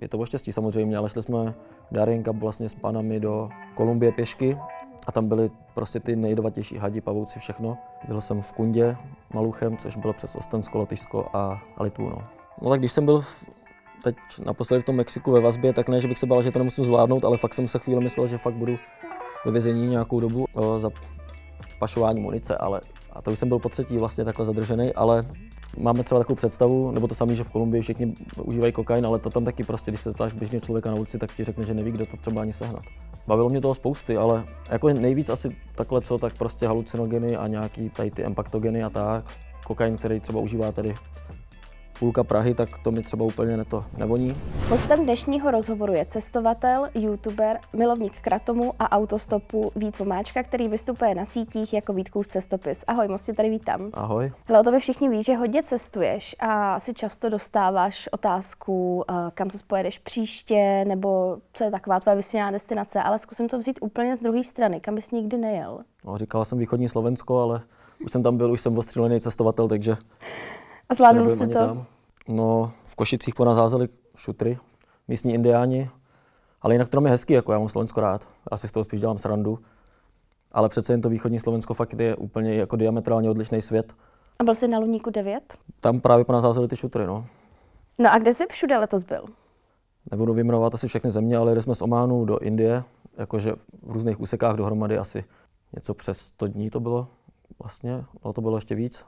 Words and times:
Je 0.00 0.08
to 0.08 0.18
o 0.18 0.24
štěstí 0.24 0.52
samozřejmě, 0.52 0.96
ale 0.96 1.08
šli 1.08 1.22
jsme 1.22 1.54
Darien 1.90 2.24
Cup 2.24 2.36
vlastně 2.36 2.68
s 2.68 2.74
panami 2.74 3.20
do 3.20 3.48
Kolumbie 3.74 4.12
pěšky 4.12 4.58
a 5.06 5.12
tam 5.12 5.28
byly 5.28 5.50
prostě 5.74 6.00
ty 6.00 6.16
nejdovatější 6.16 6.76
hadi, 6.76 7.00
pavouci, 7.00 7.38
všechno. 7.38 7.78
Byl 8.08 8.20
jsem 8.20 8.42
v 8.42 8.52
Kundě 8.52 8.96
Maluchem, 9.34 9.76
což 9.76 9.96
bylo 9.96 10.12
přes 10.12 10.36
Ostensko, 10.36 10.78
Lotyšsko 10.78 11.26
a, 11.32 11.62
Litvu. 11.80 12.08
No. 12.08 12.24
no 12.62 12.70
tak 12.70 12.78
když 12.78 12.92
jsem 12.92 13.04
byl 13.04 13.20
v, 13.20 13.44
teď 14.02 14.16
naposledy 14.44 14.82
v 14.82 14.84
tom 14.84 14.96
Mexiku 14.96 15.32
ve 15.32 15.40
vazbě, 15.40 15.72
tak 15.72 15.88
ne, 15.88 16.00
že 16.00 16.08
bych 16.08 16.18
se 16.18 16.26
bál, 16.26 16.42
že 16.42 16.50
to 16.50 16.58
nemusím 16.58 16.84
zvládnout, 16.84 17.24
ale 17.24 17.36
fakt 17.36 17.54
jsem 17.54 17.68
se 17.68 17.78
chvíli 17.78 18.00
myslel, 18.00 18.28
že 18.28 18.38
fakt 18.38 18.54
budu 18.54 18.76
ve 19.44 19.52
vězení 19.52 19.86
nějakou 19.86 20.20
dobu 20.20 20.46
o, 20.54 20.78
za 20.78 20.90
pašování 21.78 22.20
munice, 22.20 22.56
ale 22.56 22.80
a 23.12 23.22
to 23.22 23.32
už 23.32 23.38
jsem 23.38 23.48
byl 23.48 23.58
po 23.58 23.68
třetí 23.68 23.98
vlastně 23.98 24.24
takhle 24.24 24.46
zadržený, 24.46 24.94
ale 24.94 25.26
máme 25.78 26.04
třeba 26.04 26.18
takovou 26.18 26.36
představu, 26.36 26.90
nebo 26.90 27.08
to 27.08 27.14
samé, 27.14 27.34
že 27.34 27.44
v 27.44 27.50
Kolumbii 27.50 27.82
všichni 27.82 28.14
užívají 28.42 28.72
kokain, 28.72 29.06
ale 29.06 29.18
to 29.18 29.30
tam 29.30 29.44
taky 29.44 29.64
prostě, 29.64 29.90
když 29.90 30.00
se 30.00 30.12
ptáš 30.12 30.32
běžně 30.32 30.60
člověka 30.60 30.90
na 30.90 30.96
ulici, 30.96 31.18
tak 31.18 31.34
ti 31.34 31.44
řekne, 31.44 31.64
že 31.64 31.74
neví, 31.74 31.90
kde 31.90 32.06
to 32.06 32.16
třeba 32.16 32.42
ani 32.42 32.52
sehnat. 32.52 32.82
Bavilo 33.26 33.48
mě 33.48 33.60
toho 33.60 33.74
spousty, 33.74 34.16
ale 34.16 34.44
jako 34.70 34.88
nejvíc 34.88 35.30
asi 35.30 35.56
takhle 35.74 36.00
co, 36.00 36.18
tak 36.18 36.38
prostě 36.38 36.66
halucinogeny 36.66 37.36
a 37.36 37.46
nějaký 37.46 37.90
tady 37.90 38.10
ty 38.10 38.24
empaktogeny 38.24 38.82
a 38.82 38.90
tak. 38.90 39.24
Kokain, 39.64 39.96
který 39.96 40.20
třeba 40.20 40.40
užívá 40.40 40.72
tady 40.72 40.94
půlka 42.00 42.24
Prahy, 42.24 42.54
tak 42.54 42.78
to 42.78 42.90
mi 42.90 43.02
třeba 43.02 43.24
úplně 43.24 43.56
neto 43.56 43.84
nevoní. 43.96 44.34
Hostem 44.68 45.04
dnešního 45.04 45.50
rozhovoru 45.50 45.92
je 45.92 46.04
cestovatel, 46.04 46.88
youtuber, 46.94 47.60
milovník 47.72 48.20
kratomu 48.20 48.72
a 48.78 48.92
autostopu 48.92 49.72
Vít 49.76 49.98
Vomáčka, 49.98 50.42
který 50.42 50.68
vystupuje 50.68 51.14
na 51.14 51.24
sítích 51.24 51.72
jako 51.72 51.92
Vítkův 51.92 52.26
cestopis. 52.26 52.84
Ahoj, 52.88 53.08
moc 53.08 53.26
tě 53.26 53.32
tady 53.32 53.50
vítám. 53.50 53.90
Ahoj. 53.92 54.32
Hele, 54.48 54.60
o 54.60 54.62
tobě 54.64 54.80
všichni 54.80 55.08
ví, 55.08 55.22
že 55.22 55.36
hodně 55.36 55.62
cestuješ 55.62 56.36
a 56.38 56.80
si 56.80 56.94
často 56.94 57.28
dostáváš 57.28 58.08
otázku, 58.12 59.04
eh, 59.10 59.14
kam 59.34 59.50
se 59.50 59.58
pojedeš 59.66 59.98
příště, 59.98 60.84
nebo 60.88 61.36
co 61.52 61.64
je 61.64 61.70
taková 61.70 62.00
tvoje 62.00 62.16
vysněná 62.16 62.50
destinace, 62.50 63.02
ale 63.02 63.18
zkusím 63.18 63.48
to 63.48 63.58
vzít 63.58 63.78
úplně 63.82 64.16
z 64.16 64.22
druhé 64.22 64.44
strany, 64.44 64.80
kam 64.80 64.94
bys 64.94 65.10
nikdy 65.10 65.38
nejel. 65.38 65.78
No, 66.04 66.18
říkala 66.18 66.44
jsem 66.44 66.58
východní 66.58 66.88
Slovensko, 66.88 67.38
ale 67.38 67.60
už 68.04 68.12
jsem 68.12 68.22
tam 68.22 68.36
byl, 68.36 68.52
už 68.52 68.60
jsem 68.60 68.78
ostřílený 68.78 69.20
cestovatel, 69.20 69.68
takže 69.68 69.96
a 70.90 70.94
zvládnul 70.94 71.28
jsi 71.28 71.46
to? 71.46 71.58
Tam. 71.58 71.86
No, 72.32 72.72
v 72.84 72.94
Košicích 72.94 73.34
po 73.34 73.44
nás 73.44 73.58
házeli 73.58 73.88
šutry, 74.16 74.58
místní 75.08 75.34
indiáni, 75.34 75.90
ale 76.62 76.74
jinak 76.74 76.88
to 76.88 77.04
je 77.04 77.10
hezký, 77.10 77.32
jako 77.32 77.52
já 77.52 77.58
mám 77.58 77.68
Slovensko 77.68 78.00
rád. 78.00 78.28
Já 78.50 78.56
si 78.56 78.68
z 78.68 78.72
toho 78.72 78.84
spíš 78.84 79.00
dělám 79.00 79.18
srandu. 79.18 79.58
Ale 80.52 80.68
přece 80.68 80.92
jen 80.92 81.00
to 81.00 81.08
východní 81.08 81.38
Slovensko 81.38 81.74
fakt 81.74 82.00
je 82.00 82.16
úplně 82.16 82.54
jako 82.54 82.76
diametrálně 82.76 83.30
odlišný 83.30 83.62
svět. 83.62 83.92
A 84.38 84.44
byl 84.44 84.54
jsi 84.54 84.68
na 84.68 84.78
Luníku 84.78 85.10
9? 85.10 85.56
Tam 85.80 86.00
právě 86.00 86.24
po 86.24 86.32
nás 86.32 86.44
házeli 86.44 86.68
ty 86.68 86.76
šutry, 86.76 87.06
no. 87.06 87.24
No 87.98 88.12
a 88.12 88.18
kde 88.18 88.34
jsi 88.34 88.44
všude 88.50 88.78
letos 88.78 89.02
byl? 89.02 89.24
Nebudu 90.10 90.34
vyjmenovat 90.34 90.74
asi 90.74 90.88
všechny 90.88 91.10
země, 91.10 91.36
ale 91.36 91.50
jeli 91.50 91.62
jsme 91.62 91.74
z 91.74 91.82
Ománu 91.82 92.24
do 92.24 92.38
Indie, 92.38 92.82
jakože 93.18 93.52
v 93.82 93.92
různých 93.92 94.20
úsekách 94.20 94.56
dohromady 94.56 94.98
asi 94.98 95.24
něco 95.72 95.94
přes 95.94 96.18
100 96.18 96.46
dní 96.46 96.70
to 96.70 96.80
bylo 96.80 97.08
vlastně, 97.58 98.04
ale 98.22 98.34
to 98.34 98.40
bylo 98.40 98.56
ještě 98.56 98.74
víc 98.74 99.04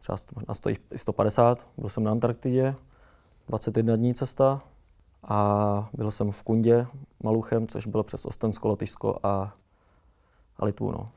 třeba 0.00 0.18
na 0.48 0.54
150. 0.96 1.66
Byl 1.78 1.88
jsem 1.88 2.04
na 2.04 2.10
Antarktidě, 2.10 2.74
21 3.48 3.96
dní 3.96 4.14
cesta 4.14 4.62
a 5.22 5.88
byl 5.92 6.10
jsem 6.10 6.30
v 6.30 6.42
Kundě 6.42 6.86
Maluchem, 7.22 7.66
což 7.66 7.86
bylo 7.86 8.02
přes 8.02 8.26
Ostensko, 8.26 8.68
Lotyšsko 8.68 9.18
a, 9.22 9.54
a 10.58 10.64
Litvu. 10.64 10.90
No. 10.90 11.08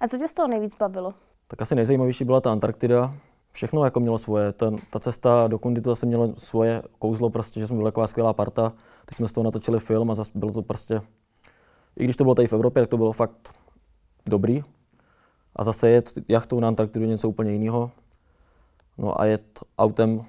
A 0.00 0.08
co 0.08 0.18
tě 0.18 0.28
z 0.28 0.32
toho 0.32 0.48
nejvíc 0.48 0.72
bavilo? 0.78 1.14
Tak 1.48 1.62
asi 1.62 1.74
nejzajímavější 1.74 2.24
byla 2.24 2.40
ta 2.40 2.52
Antarktida. 2.52 3.14
Všechno 3.52 3.84
jako 3.84 4.00
mělo 4.00 4.18
svoje. 4.18 4.52
Ten, 4.52 4.78
ta 4.90 4.98
cesta 4.98 5.48
do 5.48 5.58
Kundy 5.58 5.80
to 5.80 5.90
zase 5.90 6.06
mělo 6.06 6.34
svoje 6.36 6.82
kouzlo, 6.98 7.30
prostě, 7.30 7.60
že 7.60 7.66
jsme 7.66 7.76
byli 7.76 7.88
taková 7.88 8.06
skvělá 8.06 8.32
parta. 8.32 8.72
Teď 9.04 9.16
jsme 9.16 9.28
z 9.28 9.32
toho 9.32 9.44
natočili 9.44 9.80
film 9.80 10.10
a 10.10 10.14
zase 10.14 10.30
bylo 10.34 10.52
to 10.52 10.62
prostě, 10.62 11.00
i 11.96 12.04
když 12.04 12.16
to 12.16 12.24
bylo 12.24 12.34
tady 12.34 12.48
v 12.48 12.52
Evropě, 12.52 12.82
tak 12.82 12.90
to 12.90 12.96
bylo 12.96 13.12
fakt 13.12 13.54
dobrý. 14.26 14.62
A 15.56 15.64
zase 15.64 15.90
je 15.90 16.02
jachtou 16.28 16.60
na 16.60 16.68
Antarktidu 16.68 17.04
něco 17.06 17.28
úplně 17.28 17.52
jiného. 17.52 17.90
No 18.98 19.20
a 19.20 19.24
jet 19.24 19.60
autem 19.78 20.20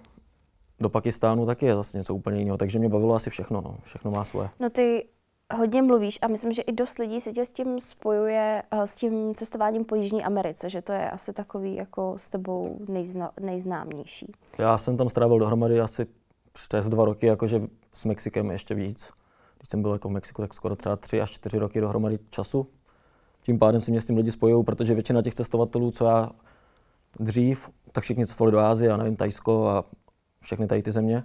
do 0.80 0.90
Pakistánu 0.90 1.46
taky 1.46 1.66
je 1.66 1.76
zase 1.76 1.98
něco 1.98 2.16
úplně 2.16 2.40
jiného, 2.40 2.58
takže 2.58 2.80
mě 2.80 2.90
bavilo 2.90 3.16
asi 3.16 3.30
všechno, 3.30 3.62
no. 3.62 3.78
všechno 3.82 4.12
má 4.12 4.24
svoje. 4.24 4.50
No 4.60 4.70
ty 4.70 5.08
hodně 5.54 5.82
mluvíš 5.82 6.20
a 6.22 6.28
myslím, 6.28 6.52
že 6.52 6.62
i 6.62 6.72
dost 6.72 7.00
lidí 7.00 7.22
se 7.22 7.32
tě 7.32 7.46
s 7.46 7.52
tím 7.52 7.80
spojuje, 7.80 8.64
eh, 8.72 8.88
s 8.88 8.96
tím 8.96 9.36
cestováním 9.36 9.86
po 9.86 9.96
Jižní 9.96 10.24
Americe, 10.24 10.70
že 10.70 10.82
to 10.82 10.94
je 10.94 11.12
asi 11.12 11.34
takový 11.34 11.76
jako 11.76 12.14
s 12.18 12.30
tebou 12.30 12.78
nejzna, 12.88 13.32
nejznámější. 13.40 14.32
Já 14.58 14.78
jsem 14.78 14.98
tam 14.98 15.10
strávil 15.10 15.40
dohromady 15.40 15.80
asi 15.80 16.06
přes 16.54 16.90
dva 16.90 17.06
roky, 17.06 17.26
jakože 17.26 17.62
s 17.94 18.06
Mexikem 18.06 18.52
ještě 18.52 18.76
víc. 18.76 19.12
Když 19.58 19.70
jsem 19.70 19.82
byl 19.82 19.92
jako 19.92 20.10
v 20.10 20.12
Mexiku, 20.12 20.42
tak 20.42 20.54
skoro 20.54 20.76
třeba 20.76 20.96
tři 20.96 21.22
až 21.22 21.32
čtyři 21.32 21.58
roky 21.58 21.82
dohromady 21.82 22.20
času. 22.30 22.68
Tím 23.44 23.60
pádem 23.60 23.82
si 23.82 23.92
mě 23.92 24.02
s 24.02 24.06
tím 24.06 24.18
lidi 24.18 24.32
spojují, 24.32 24.64
protože 24.64 24.94
většina 24.94 25.22
těch 25.22 25.36
cestovatelů, 25.36 25.92
co 25.92 26.06
já 26.06 26.30
dřív, 27.20 27.70
tak 27.92 28.04
všichni 28.04 28.26
cestovali 28.26 28.52
do 28.52 28.60
Ázie, 28.60 28.92
a 28.92 28.98
nevím, 28.98 29.16
Tajsko 29.16 29.68
a 29.68 29.84
všechny 30.42 30.68
tady 30.68 30.84
ty 30.84 30.92
země, 30.92 31.24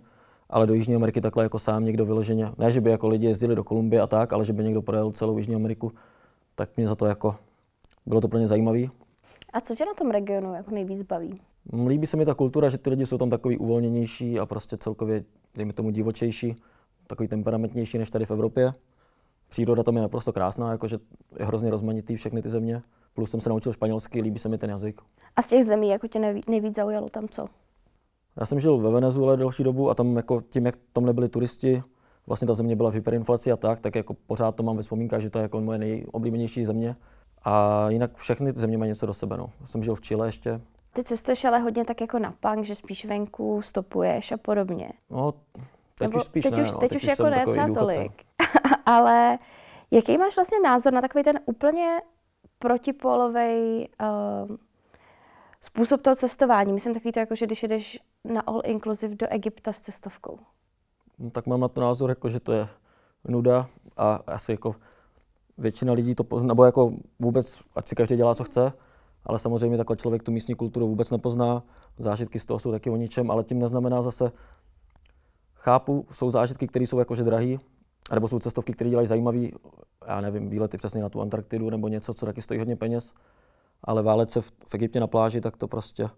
ale 0.50 0.66
do 0.66 0.74
Jižní 0.74 0.94
Ameriky 0.94 1.20
takhle 1.20 1.44
jako 1.44 1.58
sám 1.58 1.84
někdo 1.84 2.06
vyloženě, 2.06 2.52
ne, 2.58 2.70
že 2.70 2.80
by 2.80 2.90
jako 2.90 3.08
lidi 3.08 3.26
jezdili 3.26 3.54
do 3.54 3.64
Kolumbie 3.64 4.02
a 4.02 4.06
tak, 4.06 4.32
ale 4.32 4.44
že 4.44 4.52
by 4.52 4.64
někdo 4.64 4.82
projel 4.82 5.12
celou 5.12 5.38
Jižní 5.38 5.54
Ameriku, 5.54 5.92
tak 6.54 6.76
mě 6.76 6.88
za 6.88 6.94
to 6.94 7.06
jako, 7.06 7.34
bylo 8.06 8.20
to 8.20 8.28
pro 8.28 8.38
ně 8.38 8.46
zajímavé. 8.46 8.82
A 9.52 9.60
co 9.60 9.74
tě 9.74 9.84
na 9.84 9.94
tom 9.94 10.10
regionu 10.10 10.54
jako 10.54 10.70
nejvíc 10.70 11.02
baví? 11.02 11.40
Líbí 11.86 12.06
se 12.06 12.16
mi 12.16 12.24
ta 12.24 12.34
kultura, 12.34 12.68
že 12.68 12.78
ty 12.78 12.90
lidi 12.90 13.06
jsou 13.06 13.18
tam 13.18 13.30
takový 13.30 13.58
uvolněnější 13.58 14.38
a 14.38 14.46
prostě 14.46 14.76
celkově, 14.76 15.24
dejme 15.54 15.72
tomu, 15.72 15.90
divočejší, 15.90 16.56
takový 17.06 17.28
temperamentnější 17.28 17.98
než 17.98 18.10
tady 18.10 18.26
v 18.26 18.30
Evropě. 18.30 18.72
Příroda 19.48 19.82
tam 19.82 19.96
je 19.96 20.02
naprosto 20.02 20.32
krásná, 20.32 20.70
jakože 20.70 20.98
je 21.38 21.46
hrozně 21.46 21.70
rozmanitý 21.70 22.16
všechny 22.16 22.42
ty 22.42 22.48
země. 22.48 22.82
Plus 23.16 23.30
jsem 23.30 23.40
se 23.40 23.48
naučil 23.48 23.72
španělsky, 23.72 24.22
líbí 24.22 24.38
se 24.38 24.48
mi 24.48 24.58
ten 24.58 24.70
jazyk. 24.70 25.00
A 25.36 25.42
z 25.42 25.48
těch 25.48 25.64
zemí, 25.64 25.88
jako 25.88 26.08
tě 26.08 26.34
nejvíc 26.48 26.76
zaujalo 26.76 27.08
tam 27.08 27.28
co? 27.28 27.46
Já 28.36 28.46
jsem 28.46 28.60
žil 28.60 28.78
ve 28.78 28.90
Venezuele 28.90 29.36
delší 29.36 29.62
dobu 29.62 29.90
a 29.90 29.94
tam 29.94 30.16
jako 30.16 30.40
tím, 30.40 30.66
jak 30.66 30.76
tam 30.92 31.06
nebyli 31.06 31.28
turisti, 31.28 31.82
vlastně 32.26 32.46
ta 32.46 32.54
země 32.54 32.76
byla 32.76 32.90
v 32.90 32.94
hyperinflaci 32.94 33.52
a 33.52 33.56
tak, 33.56 33.80
tak 33.80 33.94
jako 33.94 34.14
pořád 34.14 34.54
to 34.54 34.62
mám 34.62 34.76
ve 34.76 34.82
vzpomínkách, 34.82 35.20
že 35.20 35.30
to 35.30 35.38
je 35.38 35.42
jako 35.42 35.60
moje 35.60 35.78
nejoblíbenější 35.78 36.64
země. 36.64 36.96
A 37.44 37.86
jinak 37.88 38.14
všechny 38.14 38.52
ty 38.52 38.58
země 38.58 38.78
mají 38.78 38.88
něco 38.88 39.06
do 39.06 39.14
sebe. 39.14 39.36
No. 39.36 39.50
Jsem 39.64 39.82
žil 39.82 39.94
v 39.94 40.00
Chile 40.00 40.28
ještě. 40.28 40.60
Ty 40.92 41.04
cestuješ 41.04 41.44
ale 41.44 41.58
hodně 41.58 41.84
tak 41.84 42.00
jako 42.00 42.18
na 42.18 42.34
punk, 42.40 42.64
že 42.64 42.74
spíš 42.74 43.04
venku 43.04 43.62
stopuješ 43.62 44.32
a 44.32 44.36
podobně. 44.36 44.88
No, 45.10 45.32
teď 45.32 46.00
Nebo 46.00 46.18
už 46.18 46.24
spíš 46.24 46.44
teď 46.44 46.54
ne. 46.54 46.62
Už, 46.62 46.72
no. 46.72 46.78
teď, 46.78 46.88
teď 46.90 47.02
už 47.02 47.08
jako 47.08 47.30
ne 47.30 47.44
třeba 47.46 47.74
tolik. 47.74 48.12
ale 48.86 49.38
jaký 49.90 50.18
máš 50.18 50.36
vlastně 50.36 50.60
názor 50.60 50.92
na 50.92 51.00
takový 51.00 51.24
ten 51.24 51.40
úplně 51.44 52.00
protipolový 52.58 53.88
uh, 54.00 54.56
způsob 55.60 56.02
toho 56.02 56.16
cestování. 56.16 56.72
Myslím 56.72 56.94
takový 56.94 57.12
to, 57.12 57.20
jako, 57.20 57.34
že 57.34 57.46
když 57.46 57.62
jedeš 57.62 57.98
na 58.24 58.40
all 58.40 58.62
inclusive 58.64 59.14
do 59.14 59.26
Egypta 59.30 59.72
s 59.72 59.80
cestovkou. 59.80 60.38
No, 61.18 61.30
tak 61.30 61.46
mám 61.46 61.60
na 61.60 61.68
to 61.68 61.80
názor, 61.80 62.10
jako, 62.10 62.28
že 62.28 62.40
to 62.40 62.52
je 62.52 62.68
nuda 63.28 63.66
a 63.96 64.20
asi 64.26 64.52
jako 64.52 64.74
většina 65.58 65.92
lidí 65.92 66.14
to 66.14 66.24
pozná, 66.24 66.48
nebo 66.48 66.64
jako 66.64 66.92
vůbec, 67.18 67.62
ať 67.76 67.88
si 67.88 67.94
každý 67.94 68.16
dělá, 68.16 68.34
co 68.34 68.44
chce, 68.44 68.72
ale 69.24 69.38
samozřejmě 69.38 69.76
takhle 69.76 69.96
člověk 69.96 70.22
tu 70.22 70.32
místní 70.32 70.54
kulturu 70.54 70.88
vůbec 70.88 71.10
nepozná, 71.10 71.62
zážitky 71.98 72.38
z 72.38 72.44
toho 72.44 72.58
jsou 72.58 72.70
taky 72.70 72.90
o 72.90 72.96
ničem, 72.96 73.30
ale 73.30 73.44
tím 73.44 73.58
neznamená 73.58 74.02
zase, 74.02 74.32
chápu, 75.54 76.06
jsou 76.10 76.30
zážitky, 76.30 76.66
které 76.66 76.86
jsou 76.86 76.98
jakože 76.98 77.24
drahý, 78.10 78.16
nebo 78.16 78.28
jsou 78.28 78.38
cestovky, 78.38 78.72
které 78.72 78.90
dělají 78.90 79.08
zajímavý, 79.08 79.52
já 80.06 80.20
nevím, 80.20 80.48
výlety 80.48 80.76
přesně 80.76 81.02
na 81.02 81.08
tu 81.08 81.20
Antarktidu 81.20 81.70
nebo 81.70 81.88
něco, 81.88 82.14
co 82.14 82.26
taky 82.26 82.42
stojí 82.42 82.58
hodně 82.58 82.76
peněz, 82.76 83.12
ale 83.84 84.02
válet 84.02 84.30
se 84.30 84.40
v, 84.40 84.52
v 84.66 84.74
Egyptě 84.74 85.00
na 85.00 85.06
pláži, 85.06 85.40
tak 85.40 85.56
to 85.56 85.68
prostě 85.68 86.08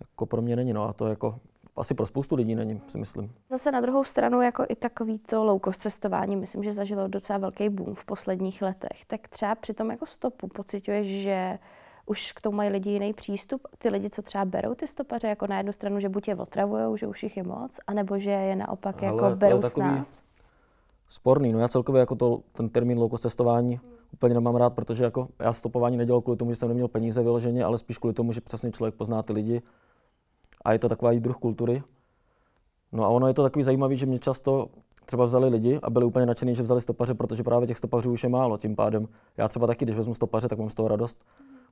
jako 0.00 0.26
pro 0.26 0.42
mě 0.42 0.56
není. 0.56 0.72
No 0.72 0.88
a 0.88 0.92
to 0.92 1.06
jako 1.06 1.40
asi 1.76 1.94
pro 1.94 2.06
spoustu 2.06 2.34
lidí 2.34 2.54
není, 2.54 2.80
si 2.86 2.98
myslím. 2.98 3.32
Zase 3.50 3.72
na 3.72 3.80
druhou 3.80 4.04
stranu, 4.04 4.42
jako 4.42 4.64
i 4.68 4.74
takový 4.74 5.18
to 5.18 5.44
low 5.44 5.60
cost 5.64 5.80
cestování, 5.80 6.36
myslím, 6.36 6.62
že 6.62 6.72
zažilo 6.72 7.08
docela 7.08 7.38
velký 7.38 7.68
boom 7.68 7.94
v 7.94 8.04
posledních 8.04 8.62
letech. 8.62 9.04
Tak 9.06 9.28
třeba 9.28 9.54
při 9.54 9.74
tom 9.74 9.90
jako 9.90 10.06
stopu 10.06 10.48
pocituješ, 10.48 11.06
že 11.06 11.58
už 12.06 12.32
k 12.32 12.40
tomu 12.40 12.56
mají 12.56 12.70
lidi 12.70 12.90
jiný 12.90 13.12
přístup. 13.12 13.68
Ty 13.78 13.88
lidi, 13.88 14.10
co 14.10 14.22
třeba 14.22 14.44
berou 14.44 14.74
ty 14.74 14.86
stopaře, 14.86 15.28
jako 15.28 15.46
na 15.46 15.56
jednu 15.56 15.72
stranu, 15.72 16.00
že 16.00 16.08
buď 16.08 16.28
je 16.28 16.36
otravují, 16.36 16.98
že 16.98 17.06
už 17.06 17.22
jich 17.22 17.36
je 17.36 17.42
moc, 17.42 17.80
anebo 17.86 18.18
že 18.18 18.30
je 18.30 18.56
naopak 18.56 19.02
Hele, 19.02 19.22
jako 19.22 19.36
berou 19.36 19.58
takový, 19.58 19.86
s 19.86 19.90
nás 19.90 20.27
sporný. 21.08 21.52
No 21.52 21.58
já 21.58 21.68
celkově 21.68 22.00
jako 22.00 22.16
to, 22.16 22.40
ten 22.52 22.68
termín 22.68 22.98
low 22.98 23.16
cestování 23.18 23.76
hmm. 23.76 23.92
úplně 24.12 24.34
nemám 24.34 24.56
rád, 24.56 24.70
protože 24.70 25.04
jako 25.04 25.28
já 25.38 25.52
stopování 25.52 25.96
nedělal 25.96 26.20
kvůli 26.20 26.36
tomu, 26.36 26.50
že 26.50 26.56
jsem 26.56 26.68
neměl 26.68 26.88
peníze 26.88 27.22
vyloženě, 27.22 27.64
ale 27.64 27.78
spíš 27.78 27.98
kvůli 27.98 28.14
tomu, 28.14 28.32
že 28.32 28.40
přesně 28.40 28.70
člověk 28.70 28.94
pozná 28.94 29.22
ty 29.22 29.32
lidi 29.32 29.62
a 30.64 30.72
je 30.72 30.78
to 30.78 30.88
takový 30.88 31.20
druh 31.20 31.36
kultury. 31.36 31.82
No 32.92 33.04
a 33.04 33.08
ono 33.08 33.28
je 33.28 33.34
to 33.34 33.42
takový 33.42 33.62
zajímavý, 33.62 33.96
že 33.96 34.06
mě 34.06 34.18
často 34.18 34.68
třeba 35.04 35.24
vzali 35.24 35.48
lidi 35.48 35.78
a 35.82 35.90
byli 35.90 36.04
úplně 36.04 36.26
nadšení, 36.26 36.54
že 36.54 36.62
vzali 36.62 36.80
stopaře, 36.80 37.14
protože 37.14 37.42
právě 37.42 37.66
těch 37.66 37.78
stopařů 37.78 38.12
už 38.12 38.22
je 38.22 38.28
málo. 38.28 38.58
Tím 38.58 38.76
pádem 38.76 39.08
já 39.36 39.48
třeba 39.48 39.66
taky, 39.66 39.84
když 39.84 39.96
vezmu 39.96 40.14
stopaře, 40.14 40.48
tak 40.48 40.58
mám 40.58 40.70
z 40.70 40.74
toho 40.74 40.88
radost 40.88 41.24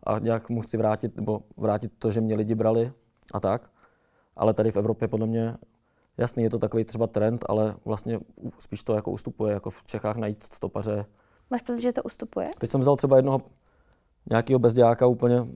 a 0.02 0.18
nějak 0.18 0.50
mu 0.50 0.60
chci 0.60 0.76
vrátit, 0.76 1.16
nebo 1.16 1.40
vrátit 1.56 1.92
to, 1.98 2.10
že 2.10 2.20
mě 2.20 2.34
lidi 2.34 2.54
brali 2.54 2.92
a 3.32 3.40
tak. 3.40 3.70
Ale 4.36 4.54
tady 4.54 4.70
v 4.70 4.76
Evropě 4.76 5.08
podle 5.08 5.26
mě 5.26 5.54
Jasný, 6.18 6.42
je 6.42 6.50
to 6.50 6.58
takový 6.58 6.84
třeba 6.84 7.06
trend, 7.06 7.44
ale 7.48 7.74
vlastně 7.84 8.20
spíš 8.58 8.84
to 8.84 8.94
jako 8.94 9.10
ustupuje, 9.10 9.54
jako 9.54 9.70
v 9.70 9.84
Čechách 9.84 10.16
najít 10.16 10.44
stopaře. 10.44 11.06
Máš 11.50 11.62
pocit, 11.62 11.80
že 11.80 11.92
to 11.92 12.02
ustupuje? 12.02 12.50
Teď 12.58 12.70
jsem 12.70 12.80
vzal 12.80 12.96
třeba 12.96 13.16
jednoho 13.16 13.38
nějakého 14.30 14.58
bezděláka 14.58 15.06
úplně, 15.06 15.46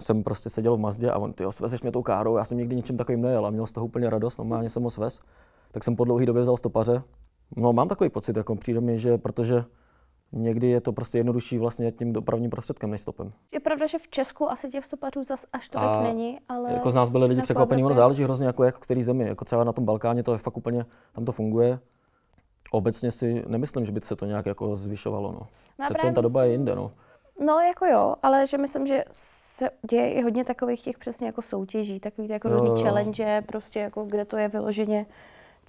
jsem 0.00 0.22
prostě 0.22 0.50
seděl 0.50 0.76
v 0.76 0.80
Mazdě 0.80 1.10
a 1.10 1.18
on, 1.18 1.32
ty 1.32 1.44
svezeš 1.50 1.82
mě 1.82 1.92
tou 1.92 2.02
károu, 2.02 2.36
já 2.36 2.44
jsem 2.44 2.58
nikdy 2.58 2.76
ničím 2.76 2.96
takovým 2.96 3.20
nejel 3.20 3.46
a 3.46 3.50
měl 3.50 3.66
z 3.66 3.72
toho 3.72 3.86
úplně 3.86 4.10
radost, 4.10 4.38
normálně 4.38 4.68
jsem 4.68 4.82
ho 4.82 4.90
svez. 4.90 5.20
Tak 5.70 5.84
jsem 5.84 5.96
po 5.96 6.04
dlouhé 6.04 6.26
době 6.26 6.42
vzal 6.42 6.56
stopaře. 6.56 7.02
No 7.56 7.72
mám 7.72 7.88
takový 7.88 8.10
pocit, 8.10 8.36
jako 8.36 8.56
přijde 8.56 8.80
mi, 8.80 8.98
že 8.98 9.18
protože 9.18 9.64
někdy 10.32 10.66
je 10.66 10.80
to 10.80 10.92
prostě 10.92 11.18
jednodušší 11.18 11.58
vlastně 11.58 11.90
tím 11.92 12.12
dopravním 12.12 12.50
prostředkem 12.50 12.90
než 12.90 13.00
stopem. 13.00 13.32
Je 13.52 13.60
pravda, 13.60 13.86
že 13.86 13.98
v 13.98 14.08
Česku 14.08 14.50
asi 14.50 14.68
těch 14.68 14.84
stopařů 14.84 15.24
zas 15.24 15.46
až 15.52 15.68
tolik 15.68 15.88
a 15.88 16.02
není, 16.02 16.38
ale... 16.48 16.72
Jako 16.72 16.90
z 16.90 16.94
nás 16.94 17.08
byli 17.08 17.26
lidi 17.26 17.42
překvapení, 17.42 17.84
ono 17.84 17.94
záleží 17.94 18.24
hrozně 18.24 18.46
jako, 18.46 18.64
jako 18.64 18.80
který 18.80 19.02
zemi, 19.02 19.28
jako 19.28 19.44
třeba 19.44 19.64
na 19.64 19.72
tom 19.72 19.84
Balkáně 19.84 20.22
to 20.22 20.32
je 20.32 20.38
fakt 20.38 20.56
úplně, 20.56 20.86
tam 21.12 21.24
to 21.24 21.32
funguje. 21.32 21.78
Obecně 22.72 23.10
si 23.10 23.44
nemyslím, 23.46 23.84
že 23.84 23.92
by 23.92 24.00
se 24.00 24.16
to 24.16 24.26
nějak 24.26 24.46
jako 24.46 24.76
zvyšovalo, 24.76 25.32
no. 25.32 25.40
no 25.78 25.84
Přece 25.84 26.06
jen 26.06 26.14
ta 26.14 26.20
doba 26.20 26.44
je 26.44 26.52
jinde, 26.52 26.74
no. 26.74 26.92
No, 27.40 27.58
jako 27.58 27.86
jo, 27.86 28.14
ale 28.22 28.46
že 28.46 28.58
myslím, 28.58 28.86
že 28.86 29.04
se 29.10 29.70
děje 29.90 30.12
i 30.12 30.22
hodně 30.22 30.44
takových 30.44 30.82
těch 30.82 30.98
přesně 30.98 31.26
jako 31.26 31.42
soutěží, 31.42 32.00
takový 32.00 32.28
jako 32.28 32.48
různý 32.48 32.82
challenge, 32.82 33.42
prostě 33.46 33.80
jako 33.80 34.04
kde 34.04 34.24
to 34.24 34.36
je 34.36 34.48
vyloženě 34.48 35.06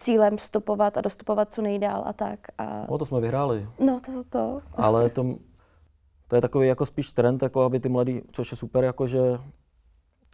cílem 0.01 0.37
stopovat 0.37 0.97
a 0.97 1.01
dostupovat 1.01 1.53
co 1.53 1.61
nejdál 1.61 2.03
a 2.05 2.13
tak. 2.13 2.39
A... 2.57 2.85
No 2.91 2.97
to 2.97 3.05
jsme 3.05 3.19
vyhráli. 3.19 3.67
No 3.79 3.99
to, 4.05 4.11
to. 4.11 4.59
to. 4.75 4.83
Ale 4.83 5.09
to, 5.09 5.35
to 6.27 6.35
je 6.35 6.41
takový 6.41 6.67
jako 6.67 6.85
spíš 6.85 7.13
trend, 7.13 7.43
jako 7.43 7.61
aby 7.61 7.79
ty 7.79 7.89
mladí, 7.89 8.21
což 8.31 8.51
je 8.51 8.57
super, 8.57 8.83
jako 8.83 9.07
že, 9.07 9.19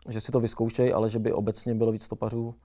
že 0.09 0.21
si 0.21 0.31
to 0.31 0.39
vyzkoušejí, 0.39 0.93
ale 0.93 1.09
že 1.09 1.19
by 1.19 1.33
obecně 1.33 1.75
bylo 1.75 1.91
víc 1.91 2.03
stopařů. 2.03 2.55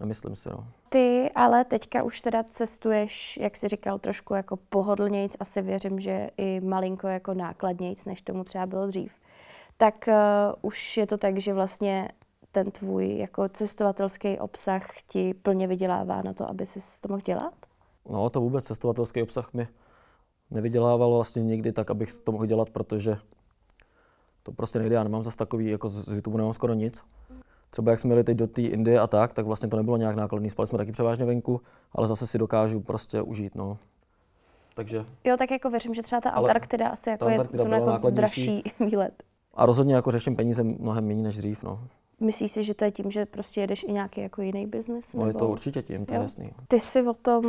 Nemyslím 0.00 0.34
si, 0.34 0.48
no. 0.48 0.66
Ty 0.88 1.30
ale 1.34 1.64
teďka 1.64 2.02
už 2.02 2.20
teda 2.20 2.44
cestuješ, 2.50 3.36
jak 3.36 3.56
jsi 3.56 3.68
říkal, 3.68 3.98
trošku 3.98 4.34
jako 4.34 4.56
pohodlnějc, 4.56 5.36
asi 5.40 5.62
věřím, 5.62 6.00
že 6.00 6.30
i 6.36 6.60
malinko 6.60 7.08
jako 7.08 7.34
nákladnějc, 7.34 8.04
než 8.04 8.22
tomu 8.22 8.44
třeba 8.44 8.66
bylo 8.66 8.86
dřív. 8.86 9.16
Tak 9.76 9.94
uh, 10.08 10.14
už 10.62 10.96
je 10.96 11.06
to 11.06 11.18
tak, 11.18 11.38
že 11.38 11.54
vlastně 11.54 12.08
ten 12.52 12.70
tvůj 12.70 13.18
jako 13.18 13.48
cestovatelský 13.48 14.38
obsah 14.38 15.02
ti 15.06 15.34
plně 15.34 15.66
vydělává 15.66 16.22
na 16.22 16.32
to, 16.32 16.50
aby 16.50 16.66
si 16.66 17.00
to 17.00 17.08
mohl 17.08 17.20
dělat? 17.20 17.54
No 18.10 18.30
to 18.30 18.40
vůbec 18.40 18.64
cestovatelský 18.64 19.22
obsah 19.22 19.52
mi 19.52 19.68
nevydělával 20.50 21.14
vlastně 21.14 21.42
nikdy 21.42 21.72
tak, 21.72 21.90
abych 21.90 22.18
to 22.18 22.32
mohl 22.32 22.46
dělat, 22.46 22.70
protože 22.70 23.16
to 24.42 24.52
prostě 24.52 24.78
nejde. 24.78 24.94
Já 24.94 25.02
nemám 25.04 25.22
zase 25.22 25.36
takový, 25.36 25.70
jako 25.70 25.88
z 25.88 26.08
YouTube 26.08 26.38
nemám 26.38 26.52
skoro 26.52 26.74
nic. 26.74 27.02
Třeba 27.70 27.90
jak 27.90 28.00
jsme 28.00 28.10
jeli 28.10 28.24
teď 28.24 28.36
do 28.36 28.46
té 28.46 28.62
Indie 28.62 29.00
a 29.00 29.06
tak, 29.06 29.32
tak 29.32 29.46
vlastně 29.46 29.68
to 29.68 29.76
nebylo 29.76 29.96
nějak 29.96 30.16
nákladný. 30.16 30.50
Spali 30.50 30.66
jsme 30.66 30.78
taky 30.78 30.92
převážně 30.92 31.24
venku, 31.24 31.60
ale 31.92 32.06
zase 32.06 32.26
si 32.26 32.38
dokážu 32.38 32.80
prostě 32.80 33.22
užít. 33.22 33.54
No. 33.54 33.78
Takže... 34.74 35.04
Jo, 35.24 35.36
tak 35.36 35.50
jako 35.50 35.70
věřím, 35.70 35.94
že 35.94 36.02
třeba 36.02 36.20
ta 36.20 36.30
Antarktida 36.30 36.88
asi 36.88 37.10
jako 37.10 37.28
je 37.28 37.38
jako 37.92 38.10
dražší 38.10 38.62
výlet. 38.80 39.22
A 39.54 39.66
rozhodně 39.66 39.94
jako 39.94 40.10
řeším 40.10 40.36
peníze 40.36 40.62
mnohem 40.62 41.06
méně 41.06 41.22
než 41.22 41.36
dřív. 41.36 41.64
No. 41.64 41.80
Myslíš 42.20 42.52
si, 42.52 42.64
že 42.64 42.74
to 42.74 42.84
je 42.84 42.90
tím, 42.90 43.10
že 43.10 43.26
prostě 43.26 43.60
jedeš 43.60 43.84
i 43.88 43.92
nějaký 43.92 44.20
jako 44.20 44.42
jiný 44.42 44.66
biznis? 44.66 45.14
No 45.14 45.26
je 45.26 45.34
to 45.34 45.48
určitě 45.48 45.82
tím, 45.82 46.06
to 46.06 46.14
je 46.14 46.20
jasný. 46.20 46.50
Ty 46.68 46.80
jsi 46.80 47.02
o 47.02 47.14
tom 47.14 47.44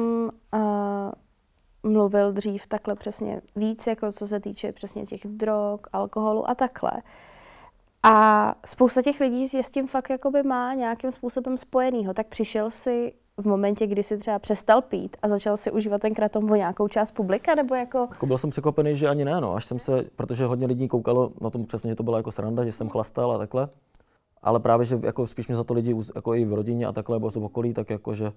uh, 0.54 1.92
mluvil 1.92 2.32
dřív 2.32 2.68
takhle 2.68 2.96
přesně 2.96 3.42
víc, 3.56 3.88
jako 3.88 4.12
co 4.12 4.28
se 4.28 4.40
týče 4.40 4.72
přesně 4.72 5.06
těch 5.06 5.22
drog, 5.26 5.80
alkoholu 5.94 6.50
a 6.50 6.56
takhle. 6.56 6.92
A 8.04 8.56
spousta 8.66 9.02
těch 9.02 9.20
lidí 9.20 9.48
je 9.54 9.64
s 9.64 9.72
tím 9.72 9.88
fakt 9.88 10.10
jakoby 10.10 10.44
má 10.44 10.74
nějakým 10.74 11.12
způsobem 11.12 11.58
spojenýho. 11.58 12.14
Tak 12.14 12.28
přišel 12.28 12.72
si 12.72 13.14
v 13.38 13.48
momentě, 13.48 13.88
kdy 13.88 14.04
si 14.04 14.18
třeba 14.18 14.40
přestal 14.40 14.82
pít 14.82 15.18
a 15.22 15.28
začal 15.28 15.58
si 15.58 15.72
užívat 15.72 16.02
ten 16.02 16.14
kratom 16.14 16.52
o 16.52 16.56
nějakou 16.56 16.88
část 16.88 17.12
publika, 17.12 17.56
nebo 17.56 17.76
jako... 17.76 17.98
jako 17.98 18.26
byl 18.26 18.38
jsem 18.38 18.50
překvapený, 18.50 18.96
že 18.96 19.08
ani 19.08 19.26
ne, 19.26 19.42
no. 19.42 19.56
Až 19.56 19.66
jsem 19.66 19.80
se, 19.80 20.06
protože 20.16 20.46
hodně 20.46 20.68
lidí 20.68 20.88
koukalo 20.88 21.32
na 21.42 21.50
tom 21.50 21.66
přesně, 21.66 21.90
že 21.90 21.96
to 21.96 22.04
byla 22.04 22.18
jako 22.18 22.32
sranda, 22.32 22.66
že 22.66 22.72
jsem 22.72 22.90
chlastal 22.90 23.32
a 23.32 23.38
takhle 23.38 23.70
ale 24.42 24.60
právě, 24.60 24.86
že 24.86 25.00
jako 25.04 25.28
spíš 25.28 25.48
mě 25.48 25.56
za 25.56 25.64
to 25.64 25.74
lidi, 25.74 25.96
jako 26.16 26.36
i 26.36 26.46
v 26.46 26.54
rodině 26.54 26.86
a 26.86 26.92
takhle, 26.92 27.16
nebo 27.16 27.32
z 27.32 27.38
okolí, 27.38 27.74
tak 27.74 27.90
jako, 27.90 28.14
že 28.14 28.32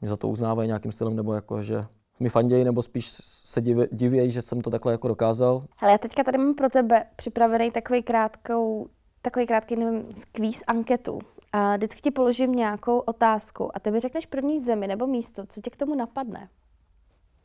mě 0.00 0.10
za 0.10 0.16
to 0.16 0.28
uznávají 0.28 0.66
nějakým 0.66 0.92
stylem, 0.92 1.16
nebo 1.16 1.34
jako, 1.34 1.62
že 1.62 1.86
mi 2.20 2.28
fandějí, 2.28 2.64
nebo 2.64 2.82
spíš 2.82 3.10
se 3.22 3.60
divějí, 3.92 4.30
že 4.30 4.42
jsem 4.42 4.60
to 4.60 4.70
takhle 4.70 4.92
jako 4.92 5.08
dokázal. 5.08 5.66
Ale 5.78 5.92
já 5.92 5.98
teďka 5.98 6.24
tady 6.24 6.38
mám 6.38 6.54
pro 6.54 6.68
tebe 6.68 7.06
připravený 7.16 7.70
takový 7.70 8.02
krátkou, 8.02 8.88
takový 9.22 9.46
krátký, 9.46 9.76
nevím, 9.76 10.08
kvíz 10.32 10.62
anketu. 10.66 11.18
A 11.52 11.76
vždycky 11.76 12.00
ti 12.00 12.10
položím 12.10 12.52
nějakou 12.52 12.98
otázku 12.98 13.76
a 13.76 13.80
ty 13.80 13.90
mi 13.90 14.00
řekneš 14.00 14.26
první 14.26 14.60
zemi 14.60 14.86
nebo 14.86 15.06
místo, 15.06 15.46
co 15.48 15.60
tě 15.60 15.70
k 15.70 15.76
tomu 15.76 15.94
napadne. 15.94 16.48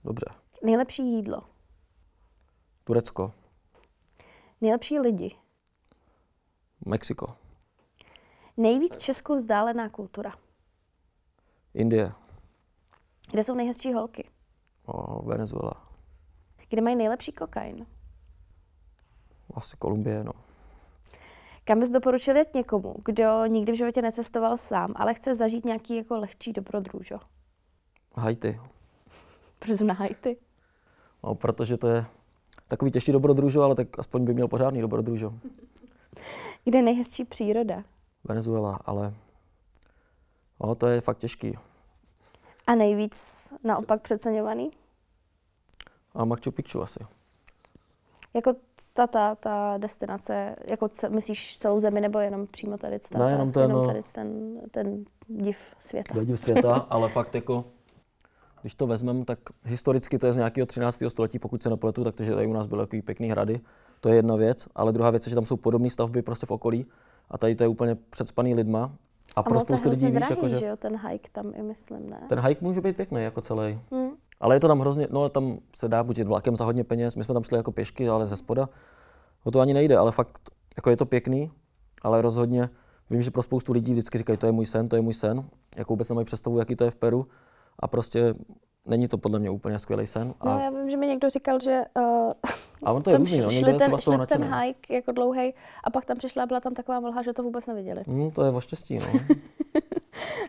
Dobře. 0.04 0.26
Nejlepší 0.64 1.04
jídlo. 1.04 1.42
Turecko. 2.84 3.32
Nejlepší 4.62 5.00
lidi. 5.00 5.36
Mexiko. 6.86 7.36
Nejvíc 8.58 8.98
Česku 8.98 9.36
vzdálená 9.36 9.90
kultura? 9.90 10.34
Indie. 11.74 12.12
Kde 13.32 13.44
jsou 13.44 13.56
nejhezčí 13.56 13.94
holky? 13.94 14.30
O, 14.86 15.26
Venezuela. 15.26 15.74
Kde 16.70 16.82
mají 16.82 16.96
nejlepší 16.96 17.32
kokain? 17.32 17.86
Asi 19.54 19.78
Kolumbie, 19.78 20.24
no. 20.24 20.32
Kam 21.64 21.80
bys 21.80 21.90
doporučil 21.90 22.36
jet 22.36 22.54
někomu, 22.54 22.96
kdo 23.06 23.46
nikdy 23.46 23.72
v 23.72 23.76
životě 23.76 24.02
necestoval 24.02 24.58
sám, 24.58 24.94
ale 24.96 25.14
chce 25.14 25.36
zažít 25.36 25.66
nějaký 25.66 25.96
jako 25.96 26.18
lehčí 26.18 26.54
dobrodružo? 26.54 27.20
Haiti. 28.16 28.60
Proč 29.60 29.80
na 29.80 29.94
Haiti? 29.94 30.38
No, 31.24 31.36
protože 31.36 31.78
to 31.78 31.88
je 31.88 32.06
takový 32.68 32.92
těžší 32.92 33.12
dobrodružo, 33.12 33.62
ale 33.62 33.76
tak 33.76 34.00
aspoň 34.00 34.26
by 34.26 34.34
měl 34.34 34.48
pořádný 34.48 34.82
dobrodružo. 34.82 35.34
Kde 36.64 36.82
nejhezčí 36.82 37.26
příroda? 37.26 37.84
Venezuela, 38.26 38.80
ale 38.86 39.14
no, 40.64 40.76
to 40.76 40.88
je 40.88 41.02
fakt 41.02 41.18
těžký. 41.18 41.58
A 42.68 42.76
nejvíc 42.76 43.48
naopak 43.64 44.02
přeceňovaný? 44.02 44.72
A 46.14 46.26
Machu 46.26 46.52
Picchu 46.52 46.82
asi. 46.82 47.00
Jako 48.34 48.54
ta, 48.94 49.08
ta, 49.08 49.36
ta 49.36 49.78
destinace, 49.78 50.56
jako 50.70 50.90
ce, 50.90 51.10
myslíš 51.10 51.58
celou 51.58 51.80
zemi 51.80 52.02
nebo 52.02 52.20
jenom 52.20 52.48
přímo 52.48 52.78
tady? 52.78 53.00
Ta, 53.00 53.20
ne, 53.20 53.32
jenom 53.32 53.52
ten, 53.52 53.62
jenom 53.62 53.88
tady 53.88 54.02
ten, 54.12 54.60
ten 54.72 55.06
div 55.28 55.58
světa. 55.80 56.24
Div 56.24 56.40
světa, 56.40 56.74
ale 56.90 57.10
fakt 57.10 57.36
jako, 57.36 57.66
když 58.62 58.76
to 58.76 58.88
vezmeme, 58.88 59.26
tak 59.26 59.40
historicky 59.64 60.18
to 60.18 60.26
je 60.26 60.32
z 60.32 60.36
nějakého 60.36 60.66
13. 60.66 61.04
století, 61.08 61.40
pokud 61.40 61.64
se 61.64 61.70
nepletu, 61.70 62.04
tak 62.04 62.16
to, 62.16 62.24
že 62.24 62.36
tady 62.36 62.48
u 62.48 62.54
nás 62.54 62.68
byly 62.68 62.84
takový 62.84 63.02
pěkný 63.02 63.30
hrady, 63.30 63.62
to 64.02 64.10
je 64.10 64.16
jedna 64.16 64.36
věc, 64.36 64.68
ale 64.76 64.92
druhá 64.92 65.10
věc 65.10 65.26
je, 65.26 65.30
že 65.30 65.36
tam 65.36 65.46
jsou 65.46 65.58
podobné 65.58 65.90
stavby 65.90 66.22
prostě 66.22 66.46
v 66.46 66.52
okolí 66.52 66.86
a 67.30 67.38
tady 67.38 67.56
to 67.56 67.64
je 67.64 67.68
úplně 67.68 67.96
předspaný 68.10 68.56
lidma. 68.56 68.92
A, 69.36 69.40
a 69.40 69.44
pro 69.44 69.60
spoustu 69.60 69.90
lidí 69.90 70.12
víš, 70.12 70.30
jako, 70.30 70.48
že... 70.48 70.66
jo, 70.66 70.78
ten 70.78 70.98
hike 71.08 71.30
tam 71.32 71.52
i 71.56 71.64
myslím, 71.64 72.10
ne? 72.10 72.22
Ten 72.30 72.40
hike 72.40 72.66
může 72.66 72.82
být 72.82 72.96
pěkný 72.96 73.24
jako 73.24 73.42
celý. 73.42 73.80
Hmm. 73.92 74.10
Ale 74.40 74.56
je 74.56 74.60
to 74.60 74.68
tam 74.68 74.80
hrozně, 74.80 75.08
no 75.12 75.30
tam 75.30 75.58
se 75.76 75.88
dá 75.88 76.04
buď 76.04 76.22
vlakem 76.22 76.56
za 76.56 76.66
hodně 76.66 76.84
peněz, 76.84 77.16
my 77.16 77.24
jsme 77.24 77.34
tam 77.34 77.44
šli 77.44 77.58
jako 77.58 77.72
pěšky, 77.72 78.10
ale 78.10 78.28
ze 78.28 78.38
spoda. 78.38 78.70
O 79.44 79.52
to 79.52 79.60
ani 79.60 79.74
nejde, 79.74 79.98
ale 79.98 80.12
fakt, 80.12 80.50
jako 80.78 80.90
je 80.90 80.98
to 80.98 81.06
pěkný, 81.06 81.52
ale 82.02 82.22
rozhodně 82.22 82.70
vím, 83.10 83.22
že 83.22 83.32
pro 83.32 83.44
spoustu 83.44 83.74
lidí 83.74 83.92
vždycky 83.92 84.18
říkají, 84.18 84.38
to 84.38 84.46
je 84.46 84.52
můj 84.52 84.66
sen, 84.66 84.88
to 84.88 84.96
je 84.96 85.02
můj 85.02 85.14
sen. 85.14 85.46
Jako 85.78 85.94
vůbec 85.94 86.10
nemají 86.10 86.26
představu, 86.26 86.60
jaký 86.60 86.76
to 86.76 86.84
je 86.84 86.92
v 86.92 86.96
Peru. 86.96 87.28
A 87.80 87.88
prostě 87.88 88.34
není 88.86 89.08
to 89.08 89.18
podle 89.18 89.40
mě 89.40 89.50
úplně 89.50 89.80
skvělý 89.80 90.06
sen. 90.08 90.34
A... 90.40 90.50
No, 90.50 90.60
já 90.60 90.70
vím, 90.70 90.90
že 90.90 90.98
mi 90.98 91.08
někdo 91.08 91.30
říkal, 91.30 91.60
že 91.60 91.82
uh, 91.98 92.32
a 92.84 92.92
on 92.92 93.04
to 93.04 93.10
je 93.12 93.18
různý, 93.18 93.40
no. 93.40 93.50
šli 93.50 93.78
ten, 93.78 93.98
šli 93.98 94.28
ten 94.28 94.56
hike 94.56 94.94
jako 94.94 95.12
dlouhý 95.12 95.54
a 95.84 95.90
pak 95.90 96.06
tam 96.06 96.18
přišla 96.18 96.44
a 96.44 96.46
byla 96.46 96.60
tam 96.60 96.74
taková 96.74 97.00
mlha, 97.00 97.22
že 97.22 97.34
to 97.34 97.44
vůbec 97.44 97.66
neviděli. 97.66 98.04
Mm, 98.08 98.32
to 98.32 98.44
je 98.44 98.52
o 98.52 98.62
štěstí, 98.62 99.00
no. 99.00 99.06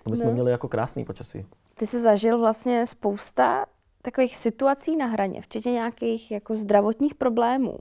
to 0.02 0.11
bychom 0.11 0.26
no. 0.26 0.33
měli 0.33 0.50
jako 0.50 0.68
krásný 0.68 1.04
počasí. 1.04 1.47
Ty 1.75 1.87
jsi 1.87 2.00
zažil 2.00 2.38
vlastně 2.38 2.87
spousta 2.87 3.66
takových 4.02 4.37
situací 4.37 4.97
na 4.97 5.06
hraně, 5.06 5.40
včetně 5.40 5.73
nějakých 5.73 6.30
jako 6.30 6.54
zdravotních 6.54 7.14
problémů 7.14 7.78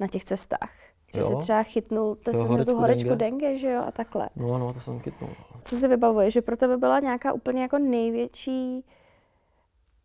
na 0.00 0.06
těch 0.06 0.24
cestách. 0.24 0.72
Že 1.14 1.20
jo? 1.20 1.26
jsi 1.26 1.36
třeba 1.36 1.62
chytnul 1.62 2.14
to 2.14 2.30
jo, 2.30 2.44
horečku, 2.44 2.72
tu 2.72 2.78
horečku 2.78 3.08
dengue. 3.08 3.16
dengue, 3.16 3.56
že 3.56 3.70
jo, 3.70 3.82
a 3.86 3.90
takhle. 3.90 4.28
No, 4.36 4.58
no, 4.58 4.72
to 4.72 4.80
jsem 4.80 5.00
chytnul. 5.00 5.30
Co 5.62 5.76
si 5.76 5.88
vybavuje, 5.88 6.30
že 6.30 6.42
pro 6.42 6.56
tebe 6.56 6.76
byla 6.76 7.00
nějaká 7.00 7.32
úplně 7.32 7.62
jako 7.62 7.78
největší 7.78 8.84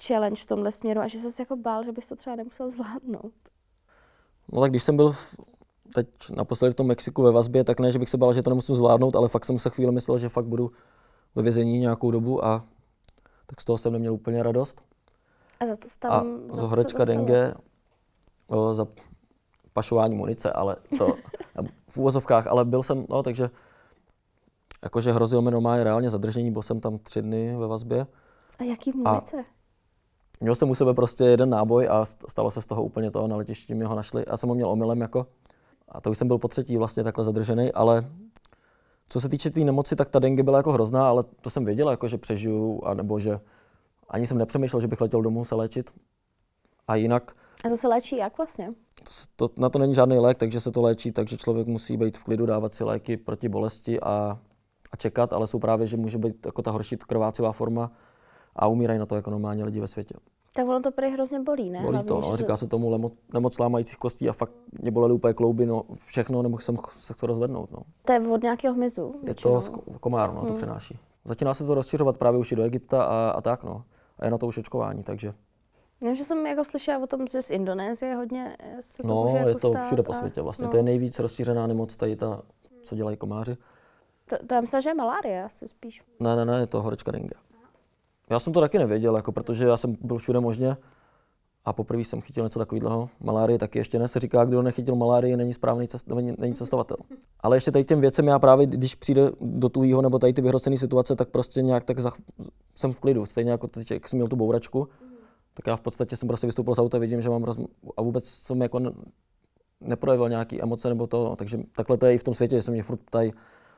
challenge 0.07 0.41
v 0.41 0.45
tomhle 0.45 0.71
směru 0.71 1.01
a 1.01 1.07
že 1.07 1.19
jsi 1.19 1.41
jako 1.41 1.55
bál, 1.55 1.83
že 1.83 1.91
bys 1.91 2.07
to 2.07 2.15
třeba 2.15 2.35
nemusel 2.35 2.69
zvládnout? 2.69 3.33
No 4.51 4.61
tak 4.61 4.71
když 4.71 4.83
jsem 4.83 4.95
byl 4.95 5.11
v, 5.11 5.35
teď 5.93 6.07
naposledy 6.35 6.71
v 6.71 6.75
tom 6.75 6.87
Mexiku 6.87 7.21
ve 7.21 7.31
vazbě, 7.31 7.63
tak 7.63 7.79
ne, 7.79 7.91
že 7.91 7.99
bych 7.99 8.09
se 8.09 8.17
bál, 8.17 8.33
že 8.33 8.43
to 8.43 8.49
nemusím 8.49 8.75
zvládnout, 8.75 9.15
ale 9.15 9.27
fakt 9.27 9.45
jsem 9.45 9.59
se 9.59 9.69
chvíli 9.69 9.91
myslel, 9.91 10.19
že 10.19 10.29
fakt 10.29 10.45
budu 10.45 10.71
ve 11.35 11.43
vězení 11.43 11.79
nějakou 11.79 12.11
dobu 12.11 12.45
a 12.45 12.65
tak 13.45 13.61
z 13.61 13.65
toho 13.65 13.77
jsem 13.77 13.93
neměl 13.93 14.13
úplně 14.13 14.43
radost. 14.43 14.81
A 15.59 15.65
za 15.65 15.75
co 15.75 15.87
tam? 15.99 16.39
A 16.51 16.55
za 16.55 16.61
horečka 16.67 17.05
dengue, 17.05 17.53
o, 18.47 18.73
za 18.73 18.87
pašování 19.73 20.15
munice, 20.15 20.51
ale 20.51 20.75
to 20.97 21.15
v 21.89 21.97
úvozovkách, 21.97 22.47
ale 22.47 22.65
byl 22.65 22.83
jsem, 22.83 23.05
no 23.09 23.23
takže 23.23 23.49
Jakože 24.85 25.11
hrozil 25.11 25.41
mi 25.41 25.51
normálně 25.51 25.83
reálně 25.83 26.09
zadržení, 26.09 26.51
byl 26.51 26.61
jsem 26.61 26.79
tam 26.79 26.97
tři 26.97 27.21
dny 27.21 27.55
ve 27.57 27.67
vazbě. 27.67 28.07
A 28.59 28.63
jaký 28.63 28.91
munice? 28.91 29.45
Měl 30.39 30.55
jsem 30.55 30.69
u 30.69 30.75
sebe 30.75 30.93
prostě 30.93 31.23
jeden 31.23 31.49
náboj 31.49 31.87
a 31.91 32.05
stalo 32.05 32.51
se 32.51 32.61
z 32.61 32.65
toho 32.65 32.83
úplně 32.83 33.11
to, 33.11 33.27
na 33.27 33.37
letišti 33.37 33.75
mi 33.75 33.85
ho 33.85 33.95
našli. 33.95 34.25
Já 34.27 34.37
jsem 34.37 34.49
ho 34.49 34.55
měl 34.55 34.69
omylem 34.69 35.01
jako, 35.01 35.27
a 35.89 36.01
to 36.01 36.11
už 36.11 36.17
jsem 36.17 36.27
byl 36.27 36.37
po 36.37 36.47
třetí 36.47 36.77
vlastně 36.77 37.03
takhle 37.03 37.23
zadržený, 37.25 37.71
ale 37.71 38.09
co 39.09 39.21
se 39.21 39.29
týče 39.29 39.49
té 39.49 39.53
tý 39.53 39.65
nemoci, 39.65 39.95
tak 39.95 40.09
ta 40.09 40.19
dengue 40.19 40.43
byla 40.43 40.57
jako 40.57 40.71
hrozná, 40.71 41.09
ale 41.09 41.23
to 41.41 41.49
jsem 41.49 41.65
věděl, 41.65 41.89
jako, 41.89 42.07
že 42.07 42.17
přežiju, 42.17 42.81
anebo 42.85 43.19
že 43.19 43.39
ani 44.09 44.27
jsem 44.27 44.37
nepřemýšlel, 44.37 44.81
že 44.81 44.87
bych 44.87 45.01
letěl 45.01 45.21
domů 45.21 45.45
se 45.45 45.55
léčit. 45.55 45.91
A 46.87 46.95
jinak... 46.95 47.35
A 47.65 47.69
to 47.69 47.77
se 47.77 47.87
léčí 47.87 48.17
jak 48.17 48.37
vlastně? 48.37 48.73
To, 49.35 49.47
to, 49.47 49.61
na 49.61 49.69
to 49.69 49.79
není 49.79 49.93
žádný 49.93 50.19
lék, 50.19 50.37
takže 50.37 50.59
se 50.59 50.71
to 50.71 50.81
léčí, 50.81 51.11
takže 51.11 51.37
člověk 51.37 51.67
musí 51.67 51.97
být 51.97 52.17
v 52.17 52.23
klidu, 52.23 52.45
dávat 52.45 52.75
si 52.75 52.83
léky 52.83 53.17
proti 53.17 53.49
bolesti 53.49 53.99
a, 53.99 54.39
a 54.91 54.95
čekat, 54.97 55.33
ale 55.33 55.47
jsou 55.47 55.59
právě, 55.59 55.87
že 55.87 55.97
může 55.97 56.17
být 56.17 56.45
jako 56.45 56.61
ta 56.61 56.71
horší 56.71 56.97
krvácivá 56.97 57.51
forma 57.51 57.91
a 58.55 58.67
umírají 58.67 58.99
na 58.99 59.05
to 59.05 59.15
jako 59.15 59.31
normálně 59.31 59.63
lidi 59.63 59.79
ve 59.79 59.87
světě. 59.87 60.15
Tak 60.55 60.67
ono 60.67 60.81
to 60.81 60.91
prý 60.91 61.11
hrozně 61.11 61.39
bolí, 61.39 61.69
ne? 61.69 61.81
Bolí 61.81 61.93
Hlavně, 61.93 62.07
to, 62.07 62.21
no, 62.21 62.37
říká 62.37 62.57
se 62.57 62.67
tomu 62.67 62.89
lemo, 62.89 63.11
nemoc 63.33 63.59
lámajících 63.59 63.97
kostí 63.97 64.29
a 64.29 64.33
fakt 64.33 64.51
mě 64.81 64.91
bolely 64.91 65.13
úplně 65.13 65.33
klouby, 65.33 65.65
no, 65.65 65.83
všechno, 66.07 66.41
nemohl 66.41 66.61
jsem 66.61 66.77
se 66.89 67.13
to 67.13 67.27
rozvednout. 67.27 67.71
No. 67.71 67.79
To 68.05 68.13
je 68.13 68.19
od 68.19 68.43
nějakého 68.43 68.73
hmyzu? 68.73 69.15
Je 69.23 69.35
to 69.35 69.61
z 69.61 69.71
komáru, 69.99 70.33
no, 70.33 70.39
hmm. 70.39 70.47
to 70.47 70.53
přenáší. 70.53 70.99
Začíná 71.25 71.53
se 71.53 71.65
to 71.65 71.73
rozšiřovat 71.73 72.17
právě 72.17 72.39
už 72.39 72.51
i 72.51 72.55
do 72.55 72.63
Egypta 72.63 73.03
a, 73.03 73.29
a 73.29 73.41
tak, 73.41 73.63
no. 73.63 73.83
A 74.19 74.25
je 74.25 74.31
na 74.31 74.37
to 74.37 74.47
už 74.47 74.57
očkování, 74.57 75.03
takže. 75.03 75.33
No, 76.01 76.13
že 76.13 76.23
jsem 76.23 76.45
jako 76.45 76.63
slyšela 76.63 77.03
o 77.03 77.07
tom, 77.07 77.27
že 77.27 77.41
z 77.41 77.51
Indonésie 77.51 78.15
hodně 78.15 78.57
se 78.81 79.01
to 79.01 79.07
No, 79.07 79.23
může 79.23 79.37
je 79.37 79.47
jako 79.47 79.59
to 79.59 79.73
všude 79.85 80.03
po 80.03 80.13
světě 80.13 80.41
vlastně. 80.41 80.65
No. 80.65 80.71
To 80.71 80.77
je 80.77 80.83
nejvíc 80.83 81.19
rozšířená 81.19 81.67
nemoc, 81.67 81.95
tady 81.95 82.15
ta, 82.15 82.41
co 82.83 82.95
dělají 82.95 83.17
komáři. 83.17 83.57
To, 84.29 84.37
to 84.47 84.53
já 84.53 84.61
myslím, 84.61 84.81
že 84.81 84.89
je 84.89 84.93
malárie 84.93 85.43
asi 85.43 85.67
spíš. 85.67 86.03
Ne, 86.19 86.35
ne, 86.35 86.45
ne, 86.45 86.59
je 86.59 86.67
to 86.67 86.81
horečka 86.81 87.11
dengue. 87.11 87.44
Já 88.29 88.39
jsem 88.39 88.53
to 88.53 88.59
taky 88.59 88.79
nevěděl, 88.79 89.15
jako, 89.15 89.31
protože 89.31 89.65
já 89.65 89.77
jsem 89.77 89.95
byl 90.01 90.17
všude 90.17 90.39
možně 90.39 90.77
a 91.65 91.73
poprvé 91.73 92.01
jsem 92.01 92.21
chytil 92.21 92.43
něco 92.43 92.59
takového. 92.59 93.09
Malárie 93.19 93.59
taky 93.59 93.79
ještě 93.79 93.99
ne. 93.99 94.07
Se 94.07 94.19
říká, 94.19 94.45
kdo 94.45 94.61
nechytil 94.61 94.95
malárie, 94.95 95.37
není 95.37 95.53
správný 95.53 95.87
cest, 95.87 96.07
není, 96.07 96.33
není 96.37 96.53
cestovatel. 96.53 96.97
Ale 97.39 97.57
ještě 97.57 97.71
tady 97.71 97.85
těm 97.85 98.01
věcem 98.01 98.27
já 98.27 98.39
právě, 98.39 98.65
když 98.65 98.95
přijde 98.95 99.31
do 99.41 99.69
tujího 99.69 100.01
nebo 100.01 100.19
tady 100.19 100.33
ty 100.33 100.41
vyhrocené 100.41 100.77
situace, 100.77 101.15
tak 101.15 101.29
prostě 101.29 101.61
nějak 101.61 101.83
tak 101.83 101.99
zach, 101.99 102.13
jsem 102.75 102.91
v 102.91 102.99
klidu. 102.99 103.25
Stejně 103.25 103.51
jako 103.51 103.67
teď, 103.67 103.91
jak 103.91 104.07
jsem 104.07 104.17
měl 104.17 104.27
tu 104.27 104.35
bouračku, 104.35 104.87
tak 105.53 105.67
já 105.67 105.75
v 105.75 105.81
podstatě 105.81 106.15
jsem 106.15 106.27
prostě 106.27 106.47
vystoupil 106.47 106.75
z 106.75 106.79
auta, 106.79 106.97
vidím, 106.97 107.21
že 107.21 107.29
mám 107.29 107.43
roz... 107.43 107.59
a 107.97 108.01
vůbec 108.01 108.25
jsem 108.25 108.61
jako 108.61 108.79
ne, 108.79 108.91
neprojevil 109.81 110.29
nějaký 110.29 110.61
emoce 110.61 110.89
nebo 110.89 111.07
to, 111.07 111.35
takže 111.35 111.59
takhle 111.75 111.97
to 111.97 112.05
je 112.05 112.13
i 112.13 112.17
v 112.17 112.23
tom 112.23 112.33
světě, 112.33 112.55
že 112.55 112.61
se 112.61 112.71
mě 112.71 112.83
furt 112.83 112.99
ptají, 112.99 113.33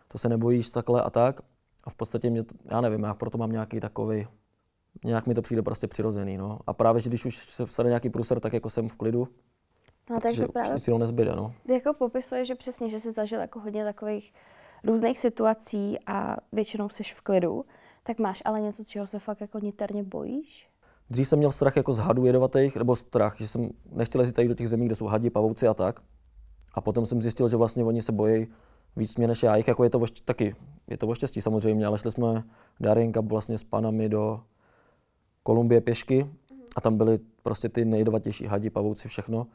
to 0.07 0.17
se 0.17 0.29
nebojíš 0.29 0.69
takhle 0.69 1.01
a 1.01 1.09
tak. 1.09 1.41
A 1.87 1.89
v 1.89 1.95
podstatě 1.95 2.29
mě, 2.29 2.43
to, 2.43 2.55
já 2.65 2.81
nevím, 2.81 3.03
já 3.03 3.13
proto 3.13 3.37
mám 3.37 3.51
nějaký 3.51 3.79
takový, 3.79 4.27
nějak 5.05 5.27
mi 5.27 5.33
to 5.33 5.41
přijde 5.41 5.61
prostě 5.61 5.87
přirozený, 5.87 6.37
no. 6.37 6.59
A 6.67 6.73
právě, 6.73 7.01
že 7.01 7.09
když 7.09 7.25
už 7.25 7.37
se 7.37 7.67
stane 7.67 7.89
nějaký 7.89 8.09
průser, 8.09 8.39
tak 8.39 8.53
jako 8.53 8.69
jsem 8.69 8.89
v 8.89 8.95
klidu, 8.95 9.27
No, 10.09 10.19
takže 10.19 10.41
že 10.41 10.47
právě 10.47 10.77
jiného 10.87 10.99
nezbyde, 10.99 11.35
no. 11.35 11.53
jako 11.73 11.93
popisuje, 11.93 12.45
že 12.45 12.55
přesně, 12.55 12.89
že 12.89 12.99
jsi 12.99 13.11
zažil 13.11 13.39
jako 13.39 13.59
hodně 13.59 13.83
takových 13.83 14.33
různých 14.83 15.19
situací 15.19 15.97
a 16.07 16.37
většinou 16.51 16.89
jsi 16.89 17.03
v 17.03 17.21
klidu, 17.21 17.65
tak 18.03 18.19
máš 18.19 18.41
ale 18.45 18.61
něco, 18.61 18.83
čeho 18.83 19.07
se 19.07 19.19
fakt 19.19 19.41
jako 19.41 19.59
niterně 19.59 20.03
bojíš? 20.03 20.69
Dřív 21.09 21.27
jsem 21.27 21.39
měl 21.39 21.51
strach 21.51 21.77
jako 21.77 21.93
z 21.93 21.99
hadů 21.99 22.25
jedovatých, 22.25 22.75
nebo 22.75 22.95
strach, 22.95 23.37
že 23.37 23.47
jsem 23.47 23.69
nechtěl 23.91 24.21
jezdit 24.21 24.33
tady 24.33 24.47
do 24.47 24.55
těch 24.55 24.69
zemí, 24.69 24.85
kde 24.85 24.95
jsou 24.95 25.05
hadi, 25.05 25.29
pavouci 25.29 25.67
a 25.67 25.73
tak. 25.73 25.99
A 26.73 26.81
potom 26.81 27.05
jsem 27.05 27.21
zjistil, 27.21 27.47
že 27.47 27.57
vlastně 27.57 27.83
oni 27.83 28.01
se 28.01 28.11
bojí 28.11 28.47
víc 28.97 29.15
mě 29.15 29.27
než 29.27 29.43
já. 29.43 29.55
Jich 29.55 29.67
jako 29.67 29.83
je 29.83 29.89
to 29.89 29.99
vošť, 29.99 30.21
taky, 30.25 30.55
je 30.87 30.97
to 30.97 31.07
o 31.07 31.13
štěstí 31.13 31.41
samozřejmě, 31.41 31.85
ale 31.85 31.97
šli 31.97 32.11
jsme 32.11 32.43
Darien 32.79 33.13
Cup 33.13 33.25
vlastně 33.25 33.57
s 33.57 33.63
panami 33.63 34.09
do 34.09 34.39
Kolumbie 35.43 35.81
pěšky 35.81 36.29
a 36.75 36.81
tam 36.81 36.97
byly 36.97 37.19
prostě 37.43 37.69
ty 37.69 37.85
nejjedovatější 37.85 38.45
hadi, 38.45 38.69
pavouci, 38.69 39.07
všechno. 39.07 39.47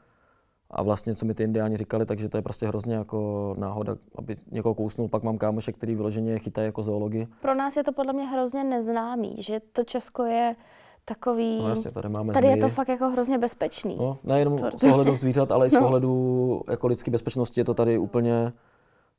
A 0.71 0.83
vlastně, 0.83 1.15
co 1.15 1.27
mi 1.27 1.35
ty 1.35 1.43
indiáni 1.43 1.77
říkali, 1.77 2.07
takže 2.07 2.29
to 2.29 2.37
je 2.39 2.43
prostě 2.43 2.67
hrozně 2.67 2.95
jako 2.95 3.55
náhoda, 3.59 3.97
aby 4.17 4.37
někoho 4.51 4.75
kousnul. 4.75 5.09
Pak 5.09 5.23
mám 5.23 5.39
kámoše, 5.39 5.73
který 5.73 5.95
vyloženě 5.95 6.39
chytají 6.39 6.67
jako 6.67 6.83
zoologi. 6.83 7.29
Pro 7.43 7.55
nás 7.55 7.77
je 7.77 7.85
to 7.85 7.93
podle 7.93 8.13
mě 8.13 8.25
hrozně 8.25 8.65
neznámý, 8.65 9.37
že 9.39 9.61
to 9.73 9.85
Česko 9.85 10.25
je 10.25 10.57
takový... 11.05 11.59
No 11.63 11.69
jasně, 11.69 11.91
tady 11.91 12.09
máme 12.09 12.33
Tady 12.33 12.47
zmiji. 12.47 12.59
je 12.59 12.63
to 12.63 12.69
fakt 12.69 12.89
jako 12.89 13.09
hrozně 13.09 13.39
bezpečný. 13.39 13.97
No, 13.97 14.19
nejenom 14.25 14.71
z 14.77 14.81
pohledu 14.81 15.15
zvířat, 15.15 15.53
ale 15.53 15.67
i 15.67 15.71
z 15.71 15.73
No. 15.77 15.81
pohledu 15.81 16.61
jako 16.71 16.87
lidské 16.87 17.11
bezpečnosti 17.11 17.61
je 17.61 17.65
to 17.65 17.75
tady 17.75 17.99
úplně, 17.99 18.53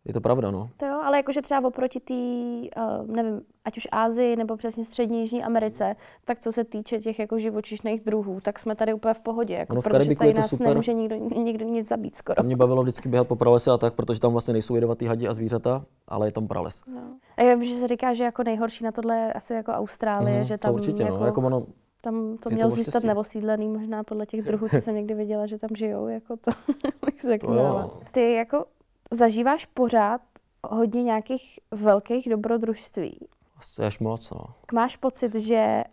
je 0.05 0.13
to 0.13 0.22
pravda, 0.22 0.51
no. 0.51 0.69
To 0.77 0.86
jo, 0.86 1.00
ale 1.03 1.17
jakože 1.17 1.41
třeba 1.41 1.67
oproti 1.67 2.00
té, 2.00 2.13
uh, 2.13 3.07
nevím, 3.15 3.41
ať 3.65 3.77
už 3.77 3.88
Ázii 3.91 4.36
nebo 4.36 4.57
přesně 4.57 4.86
střední 4.86 5.19
Jižní 5.22 5.43
Americe, 5.43 5.95
tak 6.25 6.39
co 6.39 6.51
se 6.51 6.63
týče 6.63 7.00
těch 7.00 7.19
jako 7.19 7.39
živočišných 7.39 8.01
druhů, 8.01 8.39
tak 8.41 8.60
jsme 8.60 8.75
tady 8.75 8.93
úplně 8.93 9.13
v 9.13 9.19
pohodě. 9.19 9.53
Jako, 9.53 9.74
Ono 9.74 9.81
v 9.81 9.83
protože 9.83 9.91
Karibiku 9.98 10.19
tady 10.19 10.29
je 10.29 10.33
to 10.33 10.41
nás 10.41 10.50
super. 10.50 10.67
nemůže 10.67 10.93
nikdo, 10.93 11.15
nikdo 11.15 11.65
nic 11.65 11.88
zabít 11.88 12.15
skoro. 12.15 12.36
To 12.36 12.43
mě 12.43 12.55
bavilo 12.55 12.83
vždycky 12.83 13.10
běhat 13.10 13.27
po 13.27 13.36
pralese 13.36 13.72
a 13.72 13.77
tak, 13.77 13.93
protože 13.93 14.19
tam 14.19 14.31
vlastně 14.31 14.51
nejsou 14.53 14.75
jedovatý 14.75 15.05
hadi 15.05 15.27
a 15.27 15.33
zvířata, 15.33 15.86
ale 16.07 16.27
je 16.27 16.31
tam 16.31 16.48
prales. 16.48 16.81
No. 16.88 17.01
A 17.38 17.41
já 17.43 17.55
vím, 17.55 17.69
že 17.69 17.75
se 17.75 17.88
říká, 17.88 18.13
že 18.13 18.24
jako 18.24 18.43
nejhorší 18.43 18.83
na 18.83 18.91
tohle 18.91 19.17
je 19.17 19.33
asi 19.33 19.53
jako 19.53 19.72
Austrálie, 19.72 20.36
Mhm, 20.36 20.43
že 20.43 20.57
tam 20.57 20.69
to 20.72 20.74
určitě, 20.75 21.03
jako, 21.03 21.17
no. 21.17 21.25
Jako 21.25 21.41
ono, 21.41 21.65
tam 22.01 22.38
to 22.38 22.50
to 22.50 22.55
mělo 22.55 22.67
o 22.72 22.75
zůstat 22.75 22.91
štěstí. 22.91 23.07
nevosídlený 23.07 23.67
možná 23.67 24.03
podle 24.03 24.25
těch 24.25 24.41
druhů, 24.41 24.67
co 24.69 24.77
jsem 24.77 24.95
někdy 24.95 25.13
viděla, 25.13 25.45
že 25.45 25.57
tam 25.57 25.69
žijou, 25.75 26.07
jako 26.07 26.38
to 26.38 26.51
bych 27.05 27.22
se 27.22 27.38
To 27.38 27.48
kvěla. 27.48 27.91
Ty 28.12 28.33
jako 28.33 28.65
zažíváš 29.13 29.65
pořád 29.65 30.22
hodně 30.63 31.03
nějakých 31.03 31.60
velkých 31.72 32.29
dobrodružství. 32.29 33.27
asi 33.58 33.82
až 33.82 34.00
moc, 34.00 34.32
no. 34.32 34.46
Máš 34.74 34.96
pocit, 34.96 35.36
že 35.36 35.84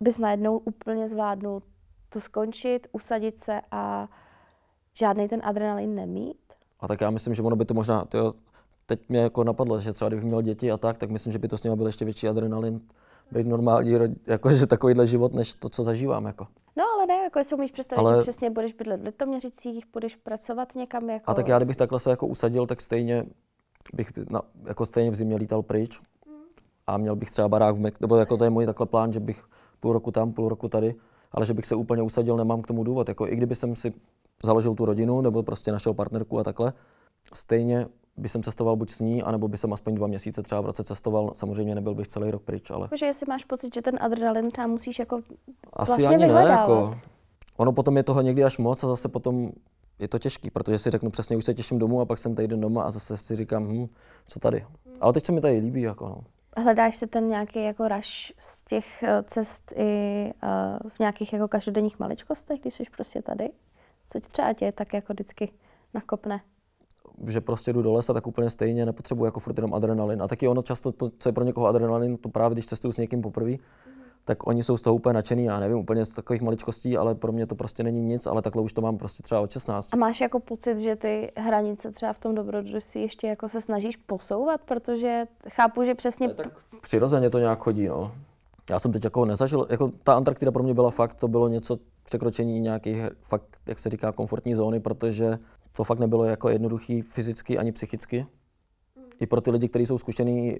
bys 0.00 0.18
najednou 0.18 0.58
úplně 0.58 1.08
zvládnul 1.08 1.62
to 2.08 2.20
skončit, 2.20 2.86
usadit 2.92 3.38
se 3.38 3.60
a 3.70 4.08
žádný 4.94 5.28
ten 5.28 5.40
adrenalin 5.44 5.94
nemít? 5.94 6.38
A 6.80 6.88
tak 6.88 7.00
já 7.00 7.10
myslím, 7.10 7.34
že 7.34 7.42
ono 7.42 7.56
by 7.56 7.64
to 7.64 7.74
možná, 7.74 8.04
tyjo, 8.04 8.32
teď 8.86 9.08
mě 9.08 9.18
jako 9.20 9.44
napadlo, 9.44 9.80
že 9.80 9.92
třeba 9.92 10.08
kdybych 10.08 10.24
měl 10.24 10.42
děti 10.42 10.72
a 10.72 10.76
tak, 10.76 10.98
tak 10.98 11.10
myslím, 11.10 11.32
že 11.32 11.38
by 11.38 11.48
to 11.48 11.58
s 11.58 11.62
nimi 11.62 11.76
byl 11.76 11.86
ještě 11.86 12.04
větší 12.04 12.28
adrenalin, 12.28 12.80
být 13.30 13.46
normální, 13.46 13.96
ro- 13.96 14.16
jakože 14.26 14.66
takovýhle 14.66 15.06
život, 15.06 15.34
než 15.34 15.54
to, 15.54 15.68
co 15.68 15.82
zažívám, 15.82 16.26
jako. 16.26 16.46
No 16.76 16.84
ne, 17.06 17.14
jako 17.14 17.44
si 17.44 17.54
umíš 17.54 17.70
představit, 17.70 18.00
Ale- 18.00 18.16
že 18.16 18.22
přesně 18.22 18.50
budeš 18.50 18.72
bydlet 18.72 19.00
v 19.00 19.04
Litoměřicích, 19.04 19.84
budeš 19.92 20.16
pracovat 20.16 20.74
někam 20.74 21.10
jako... 21.10 21.30
A 21.30 21.34
tak 21.34 21.48
já, 21.48 21.56
kdybych 21.56 21.76
takhle 21.76 22.00
se 22.00 22.10
jako 22.10 22.26
usadil, 22.26 22.66
tak 22.66 22.80
stejně 22.80 23.24
bych 23.94 24.12
na, 24.30 24.42
jako 24.64 24.86
stejně 24.86 25.10
v 25.10 25.14
zimě 25.14 25.36
lítal 25.36 25.62
pryč 25.62 26.00
a 26.86 26.96
měl 26.96 27.16
bych 27.16 27.30
třeba 27.30 27.48
barák 27.48 27.76
v 27.76 27.80
Mek, 27.80 28.00
nebo 28.00 28.16
jako 28.16 28.36
to 28.36 28.44
je 28.44 28.50
můj 28.50 28.66
takhle 28.66 28.86
plán, 28.86 29.12
že 29.12 29.20
bych 29.20 29.44
půl 29.80 29.92
roku 29.92 30.10
tam, 30.10 30.32
půl 30.32 30.48
roku 30.48 30.68
tady, 30.68 30.94
ale 31.32 31.46
že 31.46 31.54
bych 31.54 31.66
se 31.66 31.74
úplně 31.74 32.02
usadil, 32.02 32.36
nemám 32.36 32.62
k 32.62 32.66
tomu 32.66 32.84
důvod. 32.84 33.08
Jako 33.08 33.26
i 33.26 33.36
kdyby 33.36 33.54
jsem 33.54 33.76
si 33.76 33.92
založil 34.44 34.74
tu 34.74 34.84
rodinu, 34.84 35.20
nebo 35.20 35.42
prostě 35.42 35.72
našel 35.72 35.94
partnerku 35.94 36.38
a 36.38 36.44
takhle, 36.44 36.72
stejně 37.34 37.86
by 38.16 38.28
jsem 38.28 38.42
cestoval 38.42 38.76
buď 38.76 38.90
s 38.90 39.00
ní, 39.00 39.22
anebo 39.22 39.48
by 39.48 39.56
jsem 39.56 39.72
aspoň 39.72 39.94
dva 39.94 40.06
měsíce 40.06 40.42
třeba 40.42 40.60
v 40.60 40.66
roce 40.66 40.84
cestoval. 40.84 41.30
Samozřejmě 41.34 41.74
nebyl 41.74 41.94
bych 41.94 42.08
celý 42.08 42.30
rok 42.30 42.42
pryč, 42.42 42.70
ale 42.70 42.84
Jakože 42.84 43.06
jestli 43.06 43.26
máš 43.28 43.44
pocit, 43.44 43.74
že 43.74 43.82
ten 43.82 43.98
adrenalin 44.00 44.50
tam 44.50 44.70
musíš 44.70 44.98
jako... 44.98 45.16
asi 45.16 45.90
vlastně 45.90 46.06
ani 46.06 46.16
ne. 46.16 46.26
vyhledávat. 46.26 46.58
Jako, 46.60 46.94
ono 47.56 47.72
potom 47.72 47.96
je 47.96 48.02
toho 48.02 48.20
někdy 48.20 48.44
až 48.44 48.58
moc 48.58 48.84
a 48.84 48.86
zase 48.86 49.08
potom 49.08 49.50
je 49.98 50.08
to 50.08 50.18
těžký, 50.18 50.50
protože 50.50 50.78
si 50.78 50.90
řeknu 50.90 51.10
přesně, 51.10 51.36
už 51.36 51.44
se 51.44 51.54
těším 51.54 51.78
domů 51.78 52.00
a 52.00 52.04
pak 52.04 52.18
jsem 52.18 52.34
týden 52.34 52.60
doma 52.60 52.82
a 52.82 52.90
zase 52.90 53.16
si 53.16 53.34
říkám, 53.34 53.68
hm, 53.68 53.88
co 54.28 54.38
tady. 54.38 54.66
Ale 55.00 55.12
teď 55.12 55.24
se 55.24 55.32
mi 55.32 55.40
tady 55.40 55.58
líbí, 55.58 55.82
jako 55.82 56.08
no. 56.08 56.24
Hledáš 56.62 56.96
si 56.96 57.06
ten 57.06 57.28
nějaký 57.28 57.64
jako 57.64 57.88
rush 57.88 58.32
z 58.38 58.62
těch 58.62 59.02
eh, 59.02 59.22
cest 59.22 59.72
i 59.76 60.32
uh, 60.42 60.90
v 60.90 60.98
nějakých 60.98 61.32
jako 61.32 61.48
každodenních 61.48 61.98
maličkostech, 61.98 62.60
když 62.60 62.74
jsi 62.74 62.82
prostě 62.96 63.22
tady? 63.22 63.50
Co 64.08 64.20
ti 64.20 64.28
třeba 64.28 64.52
tě 64.52 64.72
tak 64.72 64.94
jako 64.94 65.12
vždycky 65.12 65.52
nakopne? 65.94 66.40
Že 67.26 67.40
prostě 67.40 67.72
jdu 67.72 67.82
do 67.82 67.92
lesa, 67.92 68.12
tak 68.12 68.26
úplně 68.26 68.50
stejně 68.50 68.86
nepotřebuji 68.86 69.24
jako 69.24 69.40
furt 69.40 69.58
jenom 69.58 69.74
adrenalin. 69.74 70.22
A 70.22 70.28
taky 70.28 70.48
ono 70.48 70.62
často, 70.62 70.92
to, 70.92 71.10
co 71.18 71.28
je 71.28 71.32
pro 71.32 71.44
někoho 71.44 71.66
adrenalin, 71.66 72.16
to 72.16 72.28
právě 72.28 72.54
když 72.54 72.66
cestuju 72.66 72.92
s 72.92 72.96
někým 72.96 73.22
poprvé, 73.22 73.52
tak 74.24 74.46
oni 74.46 74.62
jsou 74.62 74.76
z 74.76 74.82
toho 74.82 74.96
úplně 74.96 75.12
nadšený, 75.12 75.44
já 75.44 75.60
nevím, 75.60 75.78
úplně 75.78 76.04
z 76.04 76.08
takových 76.08 76.42
maličkostí, 76.42 76.96
ale 76.96 77.14
pro 77.14 77.32
mě 77.32 77.46
to 77.46 77.54
prostě 77.54 77.82
není 77.82 78.02
nic, 78.02 78.26
ale 78.26 78.42
takhle 78.42 78.62
už 78.62 78.72
to 78.72 78.80
mám 78.80 78.98
prostě 78.98 79.22
třeba 79.22 79.40
od 79.40 79.50
16. 79.50 79.94
A 79.94 79.96
máš 79.96 80.20
jako 80.20 80.40
pocit, 80.40 80.78
že 80.78 80.96
ty 80.96 81.32
hranice 81.36 81.92
třeba 81.92 82.12
v 82.12 82.18
tom 82.18 82.34
dobrodružství 82.34 83.02
ještě 83.02 83.26
jako 83.26 83.48
se 83.48 83.60
snažíš 83.60 83.96
posouvat, 83.96 84.60
protože 84.60 85.24
chápu, 85.48 85.84
že 85.84 85.94
přesně... 85.94 86.30
Přirozeně 86.80 87.30
to 87.30 87.38
nějak 87.38 87.58
chodí, 87.58 87.88
no. 87.88 88.12
Já 88.70 88.78
jsem 88.78 88.92
teď 88.92 89.04
jako 89.04 89.24
nezažil, 89.24 89.66
jako 89.70 89.90
ta 90.02 90.14
Antarktida 90.14 90.52
pro 90.52 90.62
mě 90.62 90.74
byla 90.74 90.90
fakt, 90.90 91.14
to 91.14 91.28
bylo 91.28 91.48
něco 91.48 91.78
překročení 92.04 92.60
nějakých, 92.60 92.98
fakt, 93.22 93.56
jak 93.66 93.78
se 93.78 93.90
říká, 93.90 94.12
komfortní 94.12 94.54
zóny, 94.54 94.80
protože 94.80 95.38
to 95.76 95.84
fakt 95.84 95.98
nebylo 95.98 96.24
jako 96.24 96.48
jednoduchý 96.48 97.02
fyzicky 97.02 97.58
ani 97.58 97.72
psychicky. 97.72 98.26
I 99.20 99.26
pro 99.26 99.40
ty 99.40 99.50
lidi, 99.50 99.68
kteří 99.68 99.86
jsou 99.86 99.98
zkušený 99.98 100.58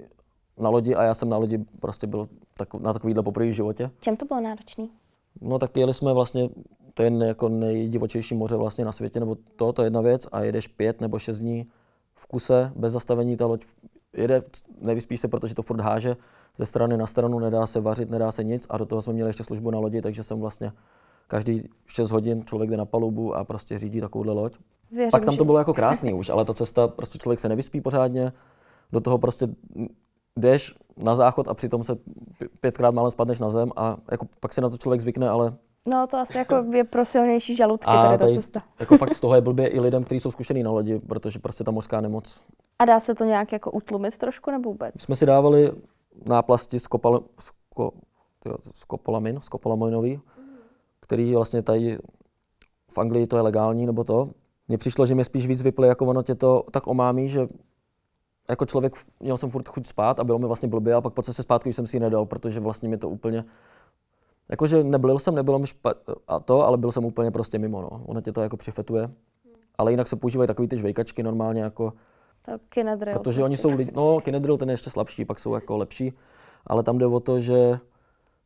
na 0.58 0.68
lodi 0.68 0.94
a 0.94 1.02
já 1.02 1.14
jsem 1.14 1.28
na 1.28 1.36
lodi 1.36 1.58
prostě 1.80 2.06
byl 2.06 2.28
tak, 2.56 2.74
na 2.74 2.92
takovýhle 2.92 3.22
poprvé 3.22 3.48
v 3.48 3.52
životě. 3.52 3.90
Čem 4.00 4.16
to 4.16 4.24
bylo 4.24 4.40
náročný? 4.40 4.90
No 5.40 5.58
tak 5.58 5.76
jeli 5.76 5.94
jsme 5.94 6.12
vlastně, 6.12 6.48
to 6.94 7.02
je 7.02 7.12
jako 7.24 7.48
nejdivočejší 7.48 8.34
moře 8.34 8.56
vlastně 8.56 8.84
na 8.84 8.92
světě, 8.92 9.20
nebo 9.20 9.36
to, 9.56 9.72
to 9.72 9.82
je 9.82 9.86
jedna 9.86 10.00
věc 10.00 10.26
a 10.32 10.40
jedeš 10.40 10.68
pět 10.68 11.00
nebo 11.00 11.18
šest 11.18 11.40
dní 11.40 11.66
v 12.14 12.26
kuse, 12.26 12.72
bez 12.76 12.92
zastavení, 12.92 13.36
ta 13.36 13.46
loď 13.46 13.64
jede, 14.16 14.42
nevyspí 14.80 15.16
se, 15.16 15.28
protože 15.28 15.54
to 15.54 15.62
furt 15.62 15.80
háže 15.80 16.16
ze 16.56 16.66
strany 16.66 16.96
na 16.96 17.06
stranu, 17.06 17.38
nedá 17.38 17.66
se 17.66 17.80
vařit, 17.80 18.10
nedá 18.10 18.32
se 18.32 18.44
nic 18.44 18.66
a 18.68 18.78
do 18.78 18.86
toho 18.86 19.02
jsme 19.02 19.12
měli 19.12 19.28
ještě 19.28 19.44
službu 19.44 19.70
na 19.70 19.78
lodi, 19.78 20.02
takže 20.02 20.22
jsem 20.22 20.40
vlastně 20.40 20.72
každý 21.28 21.62
6 21.86 22.10
hodin 22.10 22.44
člověk 22.44 22.70
jde 22.70 22.76
na 22.76 22.84
palubu 22.84 23.34
a 23.34 23.44
prostě 23.44 23.78
řídí 23.78 24.00
takovouhle 24.00 24.32
loď. 24.32 24.56
Věřím, 24.90 25.10
Pak 25.10 25.24
tam 25.24 25.36
to 25.36 25.44
bylo 25.44 25.58
jako 25.58 25.74
krásný 25.74 26.14
už, 26.14 26.28
ale 26.30 26.44
ta 26.44 26.54
cesta, 26.54 26.88
prostě 26.88 27.18
člověk 27.18 27.40
se 27.40 27.48
nevyspí 27.48 27.80
pořádně, 27.80 28.32
do 28.92 29.00
toho 29.00 29.18
prostě 29.18 29.48
jdeš 30.38 30.74
na 30.96 31.14
záchod 31.14 31.48
a 31.48 31.54
přitom 31.54 31.84
se 31.84 31.96
pětkrát 32.60 32.94
málem 32.94 33.10
spadneš 33.10 33.40
na 33.40 33.50
zem 33.50 33.68
a 33.76 33.96
jako 34.10 34.26
pak 34.40 34.52
si 34.54 34.60
na 34.60 34.68
to 34.70 34.78
člověk 34.78 35.00
zvykne, 35.00 35.28
ale 35.28 35.56
No 35.88 36.06
to 36.06 36.16
asi 36.16 36.38
jako 36.38 36.64
je 36.72 36.84
pro 36.84 37.04
silnější 37.04 37.56
žaludky 37.56 37.86
A 37.86 38.02
tady 38.02 38.18
ta 38.18 38.24
tady- 38.24 38.34
cesta. 38.36 38.60
jako 38.80 38.98
fakt 38.98 39.14
z 39.14 39.20
toho 39.20 39.34
je 39.34 39.40
blbě 39.40 39.68
i 39.68 39.80
lidem, 39.80 40.04
kteří 40.04 40.20
jsou 40.20 40.30
zkušený 40.30 40.62
na 40.62 40.70
lodi, 40.70 40.98
protože 40.98 41.38
prostě 41.38 41.64
ta 41.64 41.70
mořská 41.70 42.00
nemoc. 42.00 42.40
A 42.78 42.84
dá 42.84 43.00
se 43.00 43.14
to 43.14 43.24
nějak 43.24 43.52
jako 43.52 43.70
utlumit 43.70 44.16
trošku 44.18 44.50
nebo 44.50 44.70
vůbec? 44.70 45.00
Jsme 45.00 45.16
si 45.16 45.26
dávali 45.26 45.72
náplasti 46.26 46.78
z, 46.78 46.86
kopal, 46.86 47.20
z, 47.40 47.50
ko, 47.74 47.92
tyjo, 48.42 48.56
z 48.72 48.84
kopolamin, 48.84 49.40
z 49.40 49.48
kopolaminový, 49.48 50.20
který 51.06 51.34
vlastně 51.34 51.62
tady 51.62 51.98
v 52.90 52.98
Anglii 52.98 53.26
to 53.26 53.36
je 53.36 53.42
legální, 53.42 53.86
nebo 53.86 54.04
to. 54.04 54.30
Mně 54.68 54.78
přišlo, 54.78 55.06
že 55.06 55.14
mě 55.14 55.24
spíš 55.24 55.46
víc 55.46 55.62
vyply, 55.62 55.88
jako 55.88 56.06
ono 56.06 56.22
tě 56.22 56.34
to 56.34 56.64
tak 56.70 56.86
omámí, 56.86 57.28
že 57.28 57.46
jako 58.48 58.66
člověk, 58.66 58.94
měl 59.20 59.36
jsem 59.36 59.50
furt 59.50 59.68
chuť 59.68 59.86
spát 59.86 60.20
a 60.20 60.24
bylo 60.24 60.38
mi 60.38 60.46
vlastně 60.46 60.68
blbě 60.68 60.94
a 60.94 61.00
pak 61.00 61.14
po 61.14 61.22
cestě 61.22 61.42
zpátky 61.42 61.72
jsem 61.72 61.86
si 61.86 61.96
ji 61.96 62.00
nedal, 62.00 62.26
protože 62.26 62.60
vlastně 62.60 62.88
mi 62.88 62.98
to 62.98 63.08
úplně, 63.08 63.44
jakože 64.48 64.84
neblil 64.84 65.18
jsem, 65.18 65.34
nebylo 65.34 65.58
mi 65.58 65.66
špa, 65.66 65.94
a 66.28 66.40
to, 66.40 66.66
ale 66.66 66.78
byl 66.78 66.92
jsem 66.92 67.04
úplně 67.04 67.30
prostě 67.30 67.58
mimo, 67.58 67.82
no. 67.82 68.02
Ono 68.06 68.20
tě 68.20 68.32
to 68.32 68.42
jako 68.42 68.56
přifetuje. 68.56 69.10
Ale 69.78 69.90
jinak 69.90 70.08
se 70.08 70.16
používají 70.16 70.48
takový 70.48 70.68
ty 70.68 70.76
žvejkačky 70.76 71.22
normálně 71.22 71.62
jako 71.62 71.92
To 72.42 72.52
kinedril. 72.68 73.18
Protože 73.18 73.42
oni 73.42 73.56
jsou 73.56 73.68
lidi, 73.74 73.92
no 73.94 74.20
Kinedril 74.20 74.58
ten 74.58 74.68
je 74.68 74.72
ještě 74.72 74.90
slabší, 74.90 75.24
pak 75.24 75.40
jsou 75.40 75.54
jako 75.54 75.76
lepší, 75.76 76.12
ale 76.66 76.82
tam 76.82 76.98
jde 76.98 77.06
o 77.06 77.20
to, 77.20 77.40
že 77.40 77.78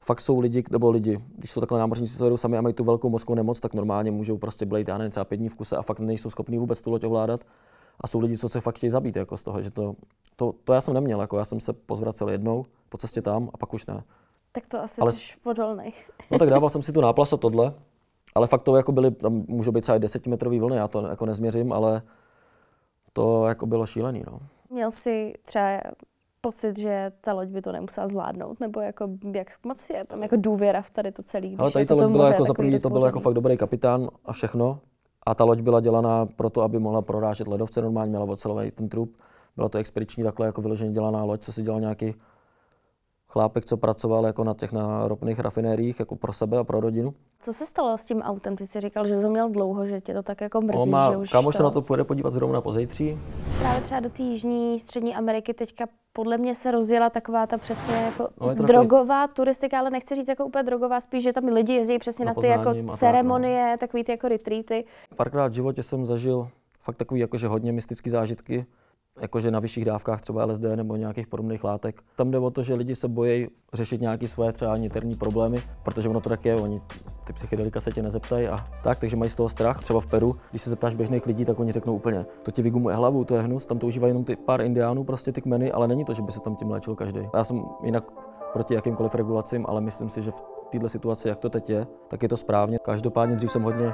fakt 0.05 0.21
jsou 0.21 0.41
lidi, 0.41 0.65
nebo 0.71 0.91
lidi, 0.91 1.19
když 1.37 1.51
jsou 1.51 1.61
takhle 1.61 1.79
námořníci, 1.79 2.19
co 2.19 2.25
jedou 2.25 2.37
sami 2.37 2.59
a 2.59 2.61
mají 2.61 2.75
tu 2.75 2.85
velkou 2.85 3.09
mořskou 3.09 3.35
nemoc, 3.35 3.61
tak 3.61 3.75
normálně 3.75 4.11
můžou 4.11 4.39
prostě 4.39 4.67
blejt, 4.67 4.89
já 4.89 4.99
nevím, 4.99 5.11
třeba 5.11 5.25
pět 5.25 5.37
dní 5.37 5.49
v 5.49 5.55
kuse 5.55 5.77
a 5.77 5.83
fakt 5.83 6.01
nejsou 6.01 6.31
schopní 6.31 6.59
vůbec 6.59 6.83
tu 6.83 6.91
loď 6.91 7.05
ovládat. 7.05 7.45
A 8.01 8.07
jsou 8.07 8.21
lidi, 8.21 8.39
co 8.39 8.49
se 8.49 8.61
fakt 8.61 8.77
chtějí 8.77 8.91
zabít 8.91 9.17
jako 9.17 9.37
z 9.37 9.43
toho, 9.43 9.63
že 9.63 9.71
to, 9.71 9.95
to, 10.37 10.55
to 10.65 10.73
já 10.73 10.81
jsem 10.81 10.95
neměl, 10.95 11.21
jako 11.21 11.39
já 11.39 11.45
jsem 11.45 11.61
se 11.61 11.73
pozvracel 11.73 12.29
jednou 12.29 12.67
po 12.89 12.99
cestě 12.99 13.23
tam 13.23 13.51
a 13.55 13.57
pak 13.57 13.75
už 13.75 13.87
ne. 13.87 14.05
Tak 14.53 14.67
to 14.67 14.81
asi 14.81 15.01
Ale- 15.01 15.13
jsi 15.13 15.25
odolnej. 15.45 15.93
No 16.31 16.39
tak 16.39 16.51
dával 16.51 16.71
jsem 16.71 16.83
si 16.83 16.93
tu 16.93 17.01
náplast 17.01 17.33
a 17.33 17.37
tohle, 17.37 17.75
ale 18.35 18.47
fakt 18.47 18.63
to 18.63 18.77
jako 18.77 18.93
byly, 18.93 19.11
tam 19.11 19.45
můžou 19.49 19.73
být 19.73 19.81
třeba 19.81 19.97
i 19.97 20.01
desetimetrový 20.01 20.61
vlny, 20.61 20.77
já 20.77 20.89
to 20.89 21.07
jako 21.07 21.27
nezměřím, 21.27 21.73
ale 21.73 22.03
to 23.13 23.47
jako 23.47 23.67
bylo 23.67 23.87
šílený, 23.87 24.23
no. 24.27 24.39
Měl 24.71 24.93
jsi 24.93 25.35
třeba 25.43 25.81
pocit, 26.41 26.79
že 26.79 27.13
ta 27.21 27.33
loď 27.33 27.49
by 27.49 27.63
to 27.63 27.73
nemusela 27.73 28.09
zvládnout, 28.09 28.61
nebo 28.61 28.81
jako 28.81 29.09
jak 29.35 29.49
moc 29.67 29.91
je 29.91 30.05
tam 30.05 30.23
jako 30.23 30.37
důvěra 30.39 30.83
v 30.83 30.91
tady 30.91 31.13
to 31.13 31.23
celé. 31.23 31.49
Ale 31.59 31.71
tady 31.71 31.83
jako 31.83 31.95
ta 31.97 32.05
loď 32.05 32.13
byla 32.13 32.25
moře 32.25 32.35
jako 32.35 32.45
za 32.45 32.55
první, 32.55 32.81
to 32.81 32.91
byl 32.91 33.05
jako 33.05 33.21
fakt 33.21 33.35
dobrý 33.35 33.57
kapitán 33.57 34.09
a 34.25 34.33
všechno. 34.33 34.81
A 35.27 35.35
ta 35.35 35.45
loď 35.45 35.61
byla 35.61 35.81
dělaná 35.81 36.27
proto, 36.27 36.63
aby 36.63 36.79
mohla 36.79 37.03
prorážet 37.03 37.49
ledovce, 37.49 37.83
normálně 37.83 38.11
měla 38.11 38.25
ocelový 38.25 38.71
ten 38.71 38.89
trup. 38.89 39.17
Byla 39.57 39.69
to 39.69 39.79
expediční 39.79 40.25
takhle 40.25 40.47
jako 40.47 40.63
vyloženě 40.63 40.93
dělaná 40.93 41.25
loď, 41.25 41.43
co 41.43 41.53
si 41.53 41.63
dělal 41.63 41.81
nějaký 41.81 42.15
chlápek, 43.31 43.65
co 43.65 43.77
pracoval 43.77 44.27
jako 44.27 44.45
na 44.45 44.55
těch 44.55 44.73
na 44.73 45.09
ropných 45.09 45.39
rafinériích, 45.39 46.01
jako 46.01 46.17
pro 46.17 46.33
sebe 46.33 46.59
a 46.59 46.65
pro 46.65 46.81
rodinu. 46.81 47.15
Co 47.41 47.53
se 47.53 47.67
stalo 47.67 47.99
s 47.99 48.05
tím 48.05 48.23
autem? 48.23 48.57
Ty 48.57 48.67
jsi 48.67 48.81
říkal, 48.81 49.07
že 49.07 49.17
jsi 49.17 49.29
měl 49.29 49.49
dlouho, 49.49 49.87
že 49.87 50.01
tě 50.01 50.15
to 50.15 50.23
tak 50.23 50.41
jako 50.41 50.61
mrzí, 50.61 50.79
On 50.79 50.91
má, 50.91 51.11
že 51.11 51.17
už 51.17 51.31
kámoš 51.31 51.57
se 51.57 51.63
na 51.63 51.71
to 51.71 51.83
půjde 51.83 52.05
podívat 52.05 52.31
zrovna 52.31 52.61
pozítří. 52.61 53.19
Právě 53.59 53.81
třeba 53.83 54.01
do 54.01 54.11
té 54.11 54.23
jižní 54.23 54.81
střední 54.81 55.15
Ameriky 55.15 55.55
teďka 55.55 55.87
podle 56.13 56.39
mě 56.39 56.55
se 56.55 56.71
rozjela 56.71 57.11
taková 57.11 57.47
ta 57.47 57.59
přesně 57.59 57.95
jako 57.95 58.29
No, 58.41 58.55
to 58.55 58.63
drogová 58.63 59.27
turistika, 59.29 59.79
ale 59.79 59.91
nechci 59.91 60.15
říct 60.15 60.29
jako 60.29 60.45
úplně 60.45 60.63
drogová, 60.63 61.01
spíš, 61.01 61.23
že 61.23 61.33
tam 61.33 61.45
lidi 61.45 61.73
jezdí 61.73 61.99
přesně 61.99 62.25
Za 62.25 62.31
na 62.31 62.41
ty 62.43 62.47
jako 62.47 62.69
a 62.69 62.75
tak, 62.75 62.83
no. 62.83 62.97
ceremonie, 62.97 63.77
takový 63.81 64.05
ty 64.05 64.13
jako 64.13 64.29
retreaty. 64.29 64.85
Párkrát 65.17 65.49
v 65.49 65.53
životě 65.53 65.83
jsem 65.83 66.07
zažil 66.07 66.49
fakt 66.81 66.97
takový 66.97 67.21
jakože 67.21 67.47
hodně 67.49 67.73
mystický 67.73 68.11
zážitky, 68.11 68.67
jakože 69.21 69.51
na 69.51 69.61
vyšších 69.61 69.85
dávkách 69.85 70.21
třeba 70.21 70.45
LSD 70.45 70.63
nebo 70.63 70.97
nějakých 70.97 71.27
podobných 71.27 71.65
látek. 71.65 72.03
Tam 72.17 72.31
jde 72.31 72.39
o 72.39 72.51
to, 72.51 72.63
že 72.63 72.75
lidi 72.75 72.95
se 72.95 73.09
bojí 73.09 73.49
řešit 73.73 74.01
nějaké 74.01 74.29
svoje 74.29 74.53
třeba 74.53 74.77
niterní 74.77 75.17
problémy, 75.17 75.63
protože 75.83 76.09
ono 76.09 76.21
to 76.21 76.29
tak 76.29 76.45
je, 76.45 76.57
oni 76.57 76.81
ty 77.25 77.33
psychedelika 77.33 77.81
se 77.81 77.93
tě 77.93 78.03
nezeptají 78.03 78.49
a 78.49 78.67
tak, 78.83 78.99
takže 78.99 79.17
mají 79.17 79.31
z 79.31 79.35
toho 79.35 79.49
strach. 79.49 79.81
Třeba 79.81 80.01
v 80.01 80.07
Peru, 80.07 80.37
když 80.51 80.63
se 80.63 80.71
zeptáš 80.71 80.95
běžných 80.95 81.27
lidí, 81.27 81.45
tak 81.45 81.61
oni 81.61 81.73
řeknou 81.73 81.95
úplně, 81.95 82.27
to 82.43 82.51
ti 82.51 82.63
vygumuje 82.63 82.97
hlavu, 82.97 83.25
to 83.25 83.35
je 83.35 83.43
hnus, 83.43 83.67
tam 83.67 83.79
to 83.79 83.87
užívají 83.87 84.11
jenom 84.11 84.25
ty 84.25 84.37
pár 84.37 84.61
indiánů, 84.61 85.05
prostě 85.05 85.33
ty 85.33 85.41
kmeny, 85.43 85.73
ale 85.73 85.89
není 85.89 86.05
to, 86.05 86.15
že 86.15 86.23
by 86.23 86.33
se 86.33 86.41
tam 86.41 86.57
tím 86.57 86.71
léčil 86.71 86.95
každý. 86.95 87.21
Já 87.35 87.45
jsem 87.45 87.65
jinak 87.85 88.05
proti 88.53 88.75
jakýmkoliv 88.75 89.15
regulacím, 89.15 89.65
ale 89.69 89.81
myslím 89.81 90.09
si, 90.09 90.23
že 90.23 90.31
v 90.31 90.43
této 90.73 90.89
situaci, 90.89 91.29
jak 91.29 91.39
to 91.39 91.49
teď 91.51 91.71
je, 91.71 91.87
tak 92.09 92.23
je 92.23 92.29
to 92.29 92.37
správně. 92.37 92.79
Každopádně 92.83 93.37
dřív 93.37 93.53
jsem 93.53 93.63
hodně 93.63 93.93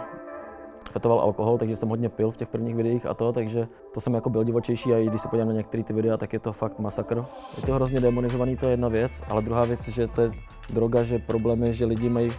fetoval 0.96 1.20
alkohol, 1.20 1.58
takže 1.58 1.76
jsem 1.76 1.88
hodně 1.88 2.08
pil 2.08 2.30
v 2.30 2.36
těch 2.36 2.48
prvních 2.48 2.74
videích 2.74 3.06
a 3.06 3.14
to, 3.14 3.32
takže 3.32 3.68
to 3.94 4.00
jsem 4.00 4.14
jako 4.14 4.30
byl 4.30 4.44
divočejší 4.44 4.92
a 4.92 4.98
i 4.98 5.06
když 5.06 5.20
se 5.20 5.28
podívám 5.28 5.48
na 5.48 5.54
některé 5.54 5.84
ty 5.84 5.92
videa, 5.92 6.16
tak 6.16 6.32
je 6.32 6.38
to 6.38 6.52
fakt 6.52 6.78
masakr. 6.78 7.24
Je 7.56 7.62
to 7.62 7.74
hrozně 7.74 8.00
demonizovaný, 8.00 8.56
to 8.56 8.66
je 8.66 8.72
jedna 8.72 8.88
věc, 8.88 9.22
ale 9.28 9.42
druhá 9.42 9.64
věc, 9.64 9.88
že 9.88 10.06
to 10.06 10.20
je 10.20 10.30
droga, 10.72 11.02
že 11.02 11.18
problém 11.18 11.62
je, 11.62 11.72
že 11.72 11.84
lidi 11.84 12.08
mají 12.08 12.32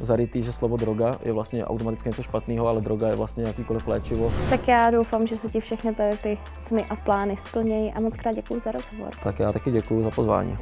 zarytý, 0.00 0.42
že 0.42 0.52
slovo 0.52 0.76
droga 0.76 1.16
je 1.24 1.32
vlastně 1.32 1.64
automaticky 1.64 2.08
něco 2.08 2.22
špatného, 2.22 2.68
ale 2.68 2.80
droga 2.80 3.08
je 3.08 3.16
vlastně 3.16 3.44
jakýkoliv 3.44 3.88
léčivo. 3.88 4.32
Tak 4.50 4.68
já 4.68 4.90
doufám, 4.90 5.26
že 5.26 5.36
se 5.36 5.48
ti 5.48 5.60
všechny 5.60 5.94
tady 5.94 6.16
ty 6.16 6.38
sny 6.58 6.84
a 6.90 6.96
plány 6.96 7.36
splnějí 7.36 7.92
a 7.92 8.00
moc 8.00 8.16
krát 8.16 8.32
děkuji 8.32 8.60
za 8.60 8.72
rozhovor. 8.72 9.10
Tak 9.22 9.38
já 9.38 9.52
taky 9.52 9.70
děkuji 9.70 10.02
za 10.02 10.10
pozvání. 10.10 10.56